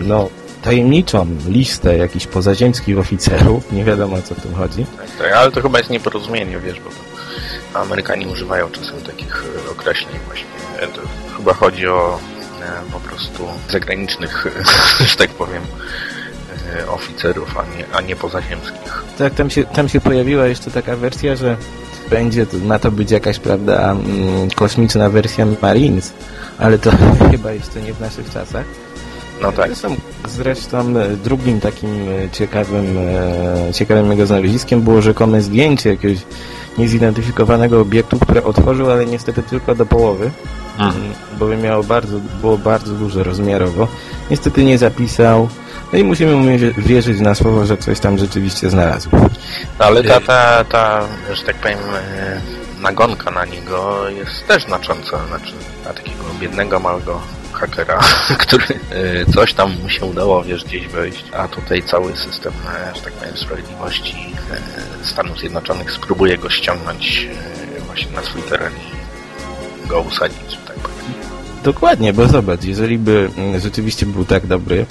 no, 0.08 0.30
tajemniczą 0.64 1.28
listę 1.48 1.98
jakichś 1.98 2.28
pozaziemskich 2.28 3.00
oficerów, 3.00 3.72
nie 3.72 3.84
wiadomo 3.84 4.16
o 4.16 4.22
co 4.22 4.36
w 4.36 4.42
tym 4.42 4.56
chodzi. 4.56 4.86
Tak, 4.98 5.18
tak, 5.18 5.32
ale 5.32 5.52
to 5.52 5.62
chyba 5.62 5.78
jest 5.78 5.90
nieporozumienie, 5.90 6.60
wiesz, 6.60 6.80
bo 6.80 6.90
Amerykanie 7.80 8.28
używają 8.28 8.70
czasem 8.70 9.02
takich 9.02 9.44
e, 9.68 9.72
określeń 9.72 10.20
właśnie. 10.28 10.48
To 10.96 11.02
chyba 11.38 11.54
chodzi 11.54 11.88
o 11.88 12.20
e, 12.62 12.92
po 12.92 13.00
prostu 13.00 13.44
zagranicznych, 13.70 14.48
że 15.10 15.16
tak 15.18 15.30
powiem, 15.30 15.64
e, 16.76 16.88
oficerów, 16.88 17.58
a 17.58 17.78
nie, 17.78 17.86
a 17.94 18.02
nie 18.02 18.16
pozaziemskich. 18.16 19.04
Tak, 19.18 19.34
tam 19.34 19.50
się, 19.50 19.64
tam 19.64 19.90
się 19.90 20.02
pojawiła 20.02 20.46
jeszcze 20.46 20.72
taka 20.72 20.96
wersja, 20.96 21.36
że 21.36 21.58
będzie, 22.10 22.46
to, 22.46 22.58
ma 22.58 22.80
to 22.80 22.92
być 22.92 23.12
jakaś, 23.12 23.40
prawda, 23.40 23.92
mm, 23.92 24.52
kosmiczna 24.56 25.10
wersja 25.10 25.46
Marines, 25.62 26.14
ale 26.58 26.80
to 26.80 26.92
chyba 27.32 27.52
jeszcze 27.52 27.82
nie 27.82 27.94
w 27.94 28.00
naszych 28.02 28.30
czasach. 28.30 28.66
No 29.42 29.52
tak. 29.52 29.68
Zresztą, 29.68 29.96
zresztą 30.30 30.80
e, 31.00 31.10
drugim 31.10 31.60
takim 31.60 31.90
ciekawym, 32.32 32.98
ciekawym 33.74 34.12
jego 34.12 34.26
znaleziskiem 34.26 34.82
było 34.82 35.02
rzekome 35.02 35.42
zdjęcie 35.42 35.90
jakiegoś 35.90 36.18
niezidentyfikowanego 36.78 37.82
obiektu, 37.82 38.20
które 38.20 38.44
otworzył, 38.44 38.92
ale 38.92 39.06
niestety 39.06 39.44
tylko 39.44 39.76
do 39.76 39.86
połowy, 39.86 40.32
Mhm. 40.80 41.04
bo 41.40 41.46
by 41.46 41.58
miało 41.58 41.84
bardzo, 41.84 42.18
było 42.42 42.58
bardzo 42.58 42.94
duże 42.94 43.24
rozmiarowo. 43.24 43.88
Niestety 44.32 44.64
nie 44.64 44.78
zapisał, 44.78 45.50
no 45.94 46.00
i 46.00 46.04
musimy 46.04 46.36
mu 46.36 46.58
wie- 46.58 46.74
wierzyć 46.78 47.20
na 47.20 47.36
słowo, 47.36 47.66
że 47.66 47.78
coś 47.78 48.00
tam 48.00 48.18
rzeczywiście 48.18 48.70
znalazł. 48.70 49.10
No, 49.80 49.86
ale 49.86 50.04
ta, 50.04 50.20
ta, 50.22 50.64
ta, 50.64 51.02
że 51.34 51.44
tak 51.44 51.56
powiem, 51.56 51.80
e, 52.20 52.42
nagonka 52.82 53.32
na 53.32 53.46
niego 53.46 54.10
jest 54.10 54.48
też 54.48 54.64
znacząca. 54.66 55.28
Znaczy, 55.28 55.54
na 55.86 55.94
takiego 55.94 56.24
biednego, 56.40 56.80
małego 56.80 57.22
hakera, 57.54 58.00
który 58.44 58.66
e, 58.66 59.32
coś 59.34 59.54
tam 59.54 59.82
mu 59.82 59.90
się 59.90 60.06
udało, 60.06 60.44
wiesz, 60.44 60.64
gdzieś 60.64 60.88
wejść, 60.88 61.24
a 61.34 61.48
tutaj 61.48 61.84
cały 61.84 62.18
system, 62.18 62.54
e, 62.68 62.96
że 62.96 63.02
tak 63.02 63.14
powiem, 63.14 63.38
sprawiedliwości 63.38 64.16
e, 65.02 65.06
Stanów 65.06 65.40
Zjednoczonych 65.40 65.92
spróbuje 65.92 66.38
go 66.38 66.50
ściągnąć 66.50 67.28
właśnie 67.86 68.12
na 68.12 68.24
swój 68.24 68.42
teren 68.42 68.74
i 69.86 69.88
go 69.88 70.02
usadzić, 70.02 70.52
że 70.52 70.58
tak 70.58 70.76
powiem. 70.76 71.14
Dokładnie, 71.64 72.14
bo 72.14 72.28
zobacz, 72.28 72.64
jeżeli 72.64 72.98
by 72.98 73.30
mm, 73.38 73.60
rzeczywiście 73.60 74.06
był 74.06 74.26
tak 74.26 74.48
dobry, 74.48 74.86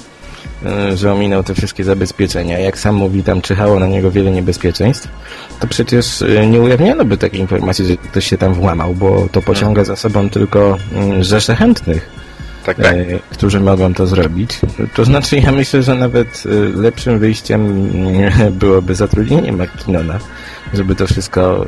że 0.94 1.12
ominął 1.12 1.42
te 1.42 1.54
wszystkie 1.54 1.84
zabezpieczenia, 1.84 2.58
jak 2.58 2.78
sam 2.78 2.94
mówi, 2.94 3.22
tam 3.22 3.42
czyhało 3.42 3.80
na 3.80 3.86
niego 3.86 4.10
wiele 4.10 4.30
niebezpieczeństw, 4.30 5.08
to 5.60 5.66
przecież 5.66 6.24
nie 6.50 6.60
ujawniono 6.60 7.04
by 7.04 7.16
takiej 7.16 7.40
informacji, 7.40 7.86
że 7.86 7.96
ktoś 7.96 8.26
się 8.26 8.38
tam 8.38 8.54
włamał, 8.54 8.94
bo 8.94 9.28
to 9.32 9.42
pociąga 9.42 9.84
za 9.84 9.96
sobą 9.96 10.30
tylko 10.30 10.78
mm, 10.94 11.22
rzesze 11.22 11.56
chętnych, 11.56 12.21
Tak, 12.64 12.76
tak. 12.76 12.86
e, 12.86 13.18
którzy 13.30 13.60
mogą 13.60 13.94
to 13.94 14.06
zrobić. 14.06 14.60
To 14.94 15.04
znaczy, 15.04 15.36
ja 15.36 15.52
myślę, 15.52 15.82
że 15.82 15.94
nawet 15.94 16.42
y, 16.46 16.72
lepszym 16.74 17.18
wyjściem 17.18 17.66
mm, 17.66 18.52
byłoby 18.52 18.94
zatrudnienie 18.94 19.52
McKinnona, 19.52 20.18
żeby 20.74 20.94
to 20.94 21.06
wszystko 21.06 21.66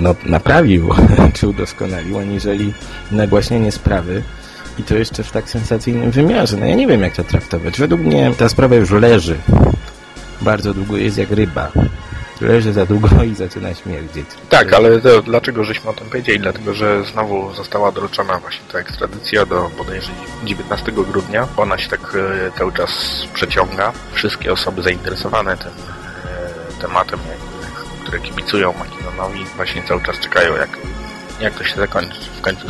no, 0.00 0.14
naprawił 0.26 0.88
czy 1.34 1.48
udoskonalił, 1.48 2.18
aniżeli 2.18 2.72
nagłaśnienie 3.10 3.72
sprawy 3.72 4.22
i 4.78 4.82
to 4.82 4.94
jeszcze 4.94 5.22
w 5.22 5.30
tak 5.30 5.50
sensacyjnym 5.50 6.10
wymiarze. 6.10 6.56
No 6.56 6.66
ja 6.66 6.74
nie 6.74 6.86
wiem, 6.86 7.02
jak 7.02 7.16
to 7.16 7.24
traktować. 7.24 7.78
Według 7.78 8.00
mnie 8.00 8.32
ta 8.38 8.48
sprawa 8.48 8.74
już 8.74 8.90
leży. 8.90 9.36
Bardzo 10.40 10.74
długo 10.74 10.96
jest 10.96 11.18
jak 11.18 11.30
ryba. 11.30 11.72
Leży 12.40 12.72
za 12.72 12.86
długo 12.86 13.08
i 13.32 13.34
zaczyna 13.34 13.74
śmierdzieć. 13.74 14.26
Tak, 14.48 14.72
ale 14.72 15.00
to, 15.00 15.22
dlaczego 15.22 15.64
żeśmy 15.64 15.90
o 15.90 15.92
tym 15.92 16.06
powiedzieli? 16.06 16.40
Dlatego, 16.40 16.74
że 16.74 17.04
znowu 17.04 17.54
została 17.54 17.88
odroczona 17.88 18.38
właśnie 18.38 18.64
ta 18.72 18.78
ekstradycja 18.78 19.46
do 19.46 19.70
bodajże 19.78 20.12
19 20.44 20.92
grudnia. 20.92 21.48
Ona 21.56 21.78
się 21.78 21.88
tak 21.88 22.00
e, 22.00 22.58
cały 22.58 22.72
czas 22.72 22.90
przeciąga. 23.34 23.92
Wszystkie 24.12 24.52
osoby 24.52 24.82
zainteresowane 24.82 25.56
tym 25.56 25.68
e, 25.68 26.80
tematem, 26.80 27.20
które 28.02 28.20
kibicują 28.20 28.72
McKinnonowi, 28.72 29.44
właśnie 29.56 29.82
cały 29.82 30.02
czas 30.02 30.18
czekają, 30.18 30.56
jak, 30.56 30.70
jak 31.40 31.54
to 31.54 31.64
się 31.64 31.76
zakończy 31.76 32.20
w 32.38 32.40
końcu. 32.40 32.66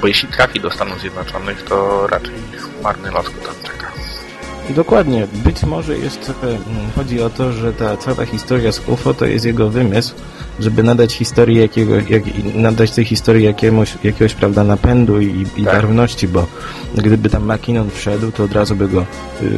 Bo 0.00 0.06
jeśli 0.06 0.28
trafi 0.28 0.60
do 0.60 0.70
Stanów 0.70 1.00
Zjednoczonych, 1.00 1.62
to 1.62 2.06
raczej 2.06 2.34
marny 2.82 3.10
los 3.10 3.24
go 3.24 3.40
tam 3.40 3.54
czeka. 3.62 3.92
Dokładnie. 4.70 5.26
Być 5.44 5.62
może 5.62 5.98
jeszcze 5.98 6.32
mm, 6.42 6.58
chodzi 6.96 7.22
o 7.22 7.30
to, 7.30 7.52
że 7.52 7.72
ta 7.72 7.96
cała 7.96 8.26
historia 8.26 8.72
z 8.72 8.88
UFO 8.88 9.14
to 9.14 9.26
jest 9.26 9.44
jego 9.44 9.70
wymysł, 9.70 10.14
żeby 10.60 10.82
nadać 10.82 11.12
historii 11.14 11.58
jakiego, 11.58 11.94
jak, 11.94 12.22
nadać 12.54 12.90
tej 12.90 13.04
historii 13.04 13.44
jakiemuś, 13.44 13.94
jakiegoś, 14.04 14.34
prawda, 14.34 14.64
napędu 14.64 15.20
i, 15.20 15.46
i 15.56 15.64
Tak. 15.64 15.74
barwności, 15.74 16.28
bo 16.28 16.46
gdyby 16.94 17.30
tam 17.30 17.52
McKinnon 17.52 17.90
wszedł, 17.90 18.32
to 18.32 18.44
od 18.44 18.52
razu 18.52 18.76
by 18.76 18.88
go, 18.88 19.06
yy, 19.42 19.48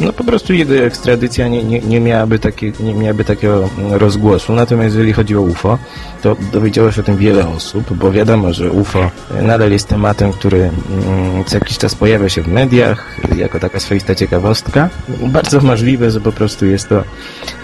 no 0.00 0.12
po 0.12 0.24
prostu 0.24 0.52
jego 0.52 0.74
ekstradycja 0.74 1.48
nie, 1.48 1.64
nie, 1.64 1.80
nie, 1.80 2.00
miałaby 2.00 2.38
takie, 2.38 2.72
nie 2.80 2.94
miałaby 2.94 3.24
takiego 3.24 3.68
rozgłosu. 3.90 4.52
Natomiast 4.52 4.94
jeżeli 4.94 5.12
chodzi 5.12 5.36
o 5.36 5.40
UFO, 5.40 5.78
to 6.22 6.36
dowiedziało 6.52 6.92
się 6.92 7.00
o 7.00 7.04
tym 7.04 7.16
wiele 7.16 7.48
osób, 7.48 7.92
bo 7.94 8.12
wiadomo, 8.12 8.52
że 8.52 8.70
UFO 8.70 9.10
nadal 9.42 9.72
jest 9.72 9.88
tematem, 9.88 10.32
który 10.32 10.58
mm, 10.58 11.44
co 11.44 11.56
jakiś 11.56 11.78
czas 11.78 11.94
pojawia 11.94 12.28
się 12.28 12.42
w 12.42 12.48
mediach, 12.48 13.20
jako 13.36 13.60
taka 13.60 13.80
swoista 13.80 14.14
ciekawostka. 14.14 14.88
Bardzo 15.26 15.60
możliwe, 15.60 16.10
że 16.10 16.20
po 16.20 16.32
prostu 16.32 16.66
jest 16.66 16.88
to 16.88 17.04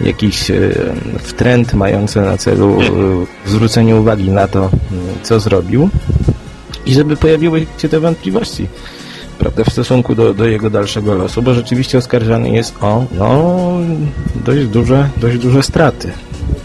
jakiś 0.01 0.51
e, 0.51 0.71
trend 1.37 1.75
mający 1.75 2.21
na 2.21 2.37
celu 2.37 2.72
e, 2.81 3.51
zwrócenie 3.51 3.97
uwagi 3.97 4.31
na 4.31 4.49
to, 4.49 4.65
m, 4.65 4.71
co 5.23 5.41
zrobił 5.41 5.89
i 6.87 6.95
żeby 6.95 7.17
pojawiły 7.17 7.67
się 7.79 7.89
te 7.89 8.01
wątpliwości 8.01 8.69
prawda, 9.39 9.65
w 9.65 9.73
stosunku 9.73 10.15
do, 10.15 10.35
do 10.35 10.45
jego 10.47 10.71
dalszego 10.71 11.15
losu, 11.15 11.43
bo 11.43 11.55
rzeczywiście 11.55 11.99
oskarżany 11.99 12.51
jest 12.51 12.75
o 12.81 13.05
no, 13.13 13.79
dość 14.35 14.65
duże, 14.67 15.09
dość 15.17 15.39
duże 15.39 15.63
straty. 15.63 16.13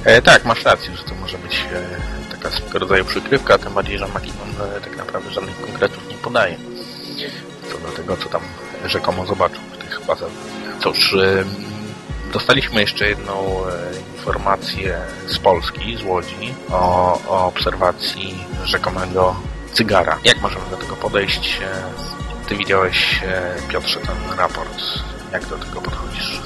E, 0.04 0.22
tak, 0.22 0.46
masz 0.46 0.63
rację, 0.63 0.96
że 0.98 1.04
to 1.04 1.15
może 1.22 1.38
być 1.38 1.65
e, 1.74 2.32
taka 2.32 2.52
swego 2.52 2.80
rodzaju 2.80 3.06
przykrywka, 3.06 3.58
tym 3.58 3.74
bardziej, 3.74 3.98
że 3.98 4.06
McKinnon 4.06 4.50
e, 4.78 4.82
tak 4.82 4.98
naprawdę 4.98 5.32
żadnych 5.32 5.62
konkretów 5.62 6.10
nie 6.10 6.15
podaje 6.15 6.56
co 7.72 7.78
do 7.88 7.98
tego, 7.98 8.17
co 8.17 8.30
tam 8.30 8.41
rzekomo 8.86 9.26
zobaczył 9.26 9.60
w 9.74 9.78
tych 9.78 10.02
bazach. 10.08 10.30
Cóż, 10.84 11.13
e, 11.13 11.43
dostaliśmy 12.34 12.82
jeszcze 12.82 13.10
jedną 13.10 13.34
e, 13.34 14.18
informację 14.18 14.98
z 15.28 15.40
Polski, 15.40 15.98
z 15.98 16.04
Łodzi, 16.04 16.54
o, 16.72 17.20
o 17.28 17.48
obserwacji 17.48 18.36
rzekomego 18.66 19.36
cygara. 19.74 20.18
Jak 20.24 20.42
możemy 20.42 20.66
do 20.72 20.78
tego 20.78 20.96
podejść? 20.96 21.62
E, 21.63 22.48
Ty 22.50 22.56
widziałeś, 22.56 23.24
e, 23.24 23.56
Piotrze, 23.68 24.00
ten 24.00 24.38
raport. 24.38 24.84
Jak 25.34 25.46
do 25.46 25.58
tego 25.58 25.82
podchodzisz? 25.82 26.42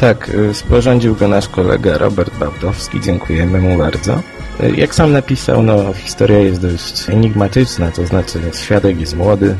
Tak, 0.00 0.30
sporządził 0.52 1.14
go 1.14 1.28
nasz 1.28 1.48
kolega 1.48 1.98
Robert 1.98 2.34
Bałtowski, 2.34 3.00
dziękujemy 3.00 3.60
mu 3.60 3.78
bardzo. 3.78 4.20
Jak 4.76 4.94
sam 4.94 5.12
napisał, 5.12 5.62
no 5.62 5.92
historia 5.92 6.38
jest 6.38 6.60
dość 6.60 7.10
enigmatyczna, 7.10 7.90
to 7.90 8.06
znaczy 8.06 8.40
świadek 8.54 9.00
jest 9.00 9.16
młody, 9.16 9.56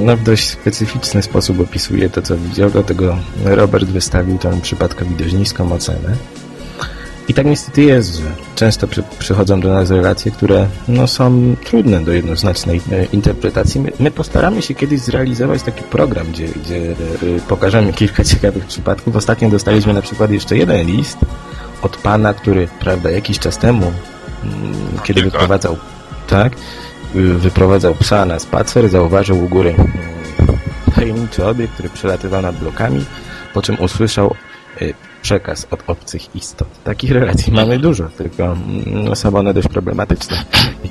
no 0.00 0.16
w 0.16 0.22
dość 0.22 0.48
specyficzny 0.48 1.22
sposób 1.22 1.60
opisuje 1.60 2.10
to, 2.10 2.22
co 2.22 2.36
widział, 2.36 2.70
dlatego 2.70 3.16
Robert 3.44 3.88
wystawił 3.88 4.38
temu 4.38 4.60
przypadkowi 4.60 5.14
dość 5.14 5.32
niską 5.32 5.72
ocenę. 5.72 6.16
I 7.28 7.34
tak 7.34 7.46
niestety 7.46 7.82
jest, 7.82 8.16
że 8.16 8.24
często 8.54 8.88
przy, 8.88 9.02
przychodzą 9.18 9.60
do 9.60 9.68
nas 9.68 9.90
relacje, 9.90 10.32
które 10.32 10.66
no, 10.88 11.06
są 11.06 11.56
trudne 11.64 12.00
do 12.00 12.12
jednoznacznej 12.12 12.80
e, 12.92 13.04
interpretacji. 13.04 13.80
My, 13.80 13.92
my 14.00 14.10
postaramy 14.10 14.62
się 14.62 14.74
kiedyś 14.74 15.00
zrealizować 15.00 15.62
taki 15.62 15.82
program, 15.82 16.26
gdzie, 16.32 16.48
gdzie 16.48 16.76
e, 16.76 16.94
pokażemy 17.48 17.92
kilka 17.92 18.24
ciekawych 18.34 18.64
przypadków. 18.64 19.16
Ostatnio 19.16 19.50
dostaliśmy 19.50 19.92
na 19.92 20.02
przykład 20.02 20.30
jeszcze 20.30 20.56
jeden 20.56 20.86
list 20.86 21.18
od 21.82 21.96
pana, 21.96 22.34
który, 22.34 22.68
prawda, 22.80 23.10
jakiś 23.10 23.38
czas 23.38 23.58
temu, 23.58 23.92
mm, 24.42 24.74
kiedy 25.04 25.22
wyprowadzał, 25.22 25.76
tak, 26.28 26.52
wyprowadzał 27.14 27.94
psa 27.94 28.24
na 28.24 28.38
spacer, 28.38 28.88
zauważył 28.88 29.44
u 29.44 29.48
góry 29.48 29.74
mm, 29.78 30.58
tajemniczy 30.94 31.46
obiekt, 31.46 31.72
który 31.72 31.88
przelatywał 31.88 32.42
nad 32.42 32.56
blokami, 32.56 33.04
po 33.54 33.62
czym 33.62 33.80
usłyszał 33.80 34.34
y, 34.82 34.94
przekaz 35.22 35.66
od 35.70 35.82
obcych 35.86 36.36
istot. 36.36 36.68
Takich 36.84 37.10
relacji 37.10 37.52
mamy 37.62 37.78
dużo, 37.78 38.08
tylko 38.18 38.44
mm, 38.44 39.04
no, 39.04 39.14
są 39.14 39.36
one 39.36 39.54
dość 39.54 39.68
problematyczne. 39.68 40.44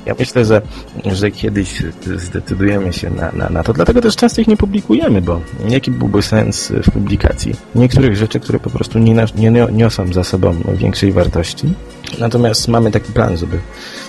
Ja 0.06 0.14
myślę, 0.18 0.44
że, 0.44 0.62
że 1.04 1.30
kiedyś 1.30 1.82
zdecydujemy 2.16 2.92
się 2.92 3.10
na, 3.10 3.32
na, 3.32 3.48
na 3.50 3.62
to, 3.62 3.72
dlatego 3.72 4.00
też 4.00 4.16
często 4.16 4.40
ich 4.40 4.48
nie 4.48 4.56
publikujemy, 4.56 5.22
bo 5.22 5.40
jaki 5.68 5.90
byłby 5.90 6.22
sens 6.22 6.72
w 6.82 6.90
publikacji 6.90 7.54
niektórych 7.74 8.16
rzeczy, 8.16 8.40
które 8.40 8.58
po 8.58 8.70
prostu 8.70 8.98
nie, 8.98 9.14
nie 9.14 9.50
nio- 9.50 9.72
niosą 9.72 10.12
za 10.12 10.24
sobą 10.24 10.54
większej 10.74 11.12
wartości. 11.12 11.74
Natomiast 12.18 12.68
mamy 12.68 12.90
taki 12.90 13.12
plan, 13.12 13.36
żeby 13.36 13.58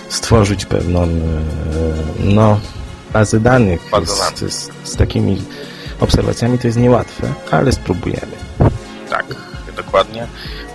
stworzyć 0.08 0.66
pewną 0.66 1.02
e, 1.02 1.08
no, 2.18 2.60
bazę 3.12 3.40
danych 3.40 3.80
z, 4.04 4.38
z, 4.52 4.70
z 4.84 4.96
takimi 4.96 5.42
obserwacjami. 6.00 6.58
To 6.58 6.66
jest 6.66 6.78
niełatwe, 6.78 7.32
ale 7.50 7.72
spróbujemy. 7.72 8.36
Tak, 9.10 9.26
dokładnie. 9.76 10.26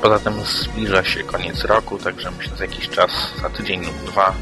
Poza 0.01 0.19
tym 0.19 0.33
zbliża 0.63 1.03
się 1.03 1.23
koniec 1.23 1.63
roku, 1.63 1.97
także 1.97 2.31
myślę, 2.31 2.51
że 2.51 2.57
za 2.57 2.65
jakiś 2.65 2.89
czas, 2.89 3.11
za 3.41 3.49
tydzień 3.49 3.85
lub 3.85 4.11
dwa, 4.11 4.33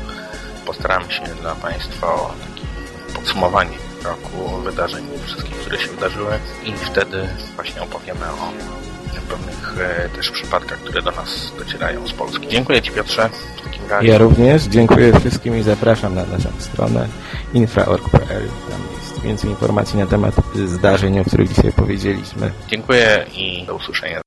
postaramy 0.66 1.12
się 1.12 1.22
dla 1.42 1.56
Państwa 1.56 2.08
o 2.08 2.34
takie 2.42 2.68
podsumowanie 3.14 3.78
roku, 4.04 4.62
wydarzeń 4.64 5.06
wszystkich, 5.26 5.56
które 5.56 5.80
się 5.80 5.88
wydarzyły 5.88 6.40
i 6.64 6.74
wtedy 6.74 7.28
właśnie 7.56 7.82
opowiemy 7.82 8.26
o 8.26 8.52
pewnych 9.22 9.76
e, 9.80 10.10
też 10.10 10.32
przypadkach, 10.32 10.80
które 10.80 11.02
do 11.02 11.12
nas 11.12 11.54
docierają 11.58 12.08
z 12.08 12.14
Polski. 12.14 12.48
Dziękuję 12.48 12.82
Ci 12.82 12.92
Piotrze 12.92 13.30
w 13.58 13.62
takim 13.62 13.88
razie. 13.90 14.08
Ja 14.08 14.18
również 14.18 14.64
dziękuję 14.64 15.20
wszystkim 15.20 15.58
i 15.58 15.64
zapraszam 15.64 16.16
na 16.16 16.26
naszą 16.26 16.50
stronę 16.60 17.08
infra.org.pl. 17.54 18.48
Tam 18.70 18.82
jest 19.00 19.22
więcej 19.22 19.50
informacji 19.50 20.00
na 20.00 20.06
temat 20.06 20.36
zdarzeń, 20.66 21.20
o 21.20 21.26
których 21.26 21.54
dzisiaj 21.54 21.72
powiedzieliśmy. 21.72 22.52
Dziękuję 22.68 23.26
i 23.36 23.66
do 23.66 23.76
usłyszenia. 23.76 24.22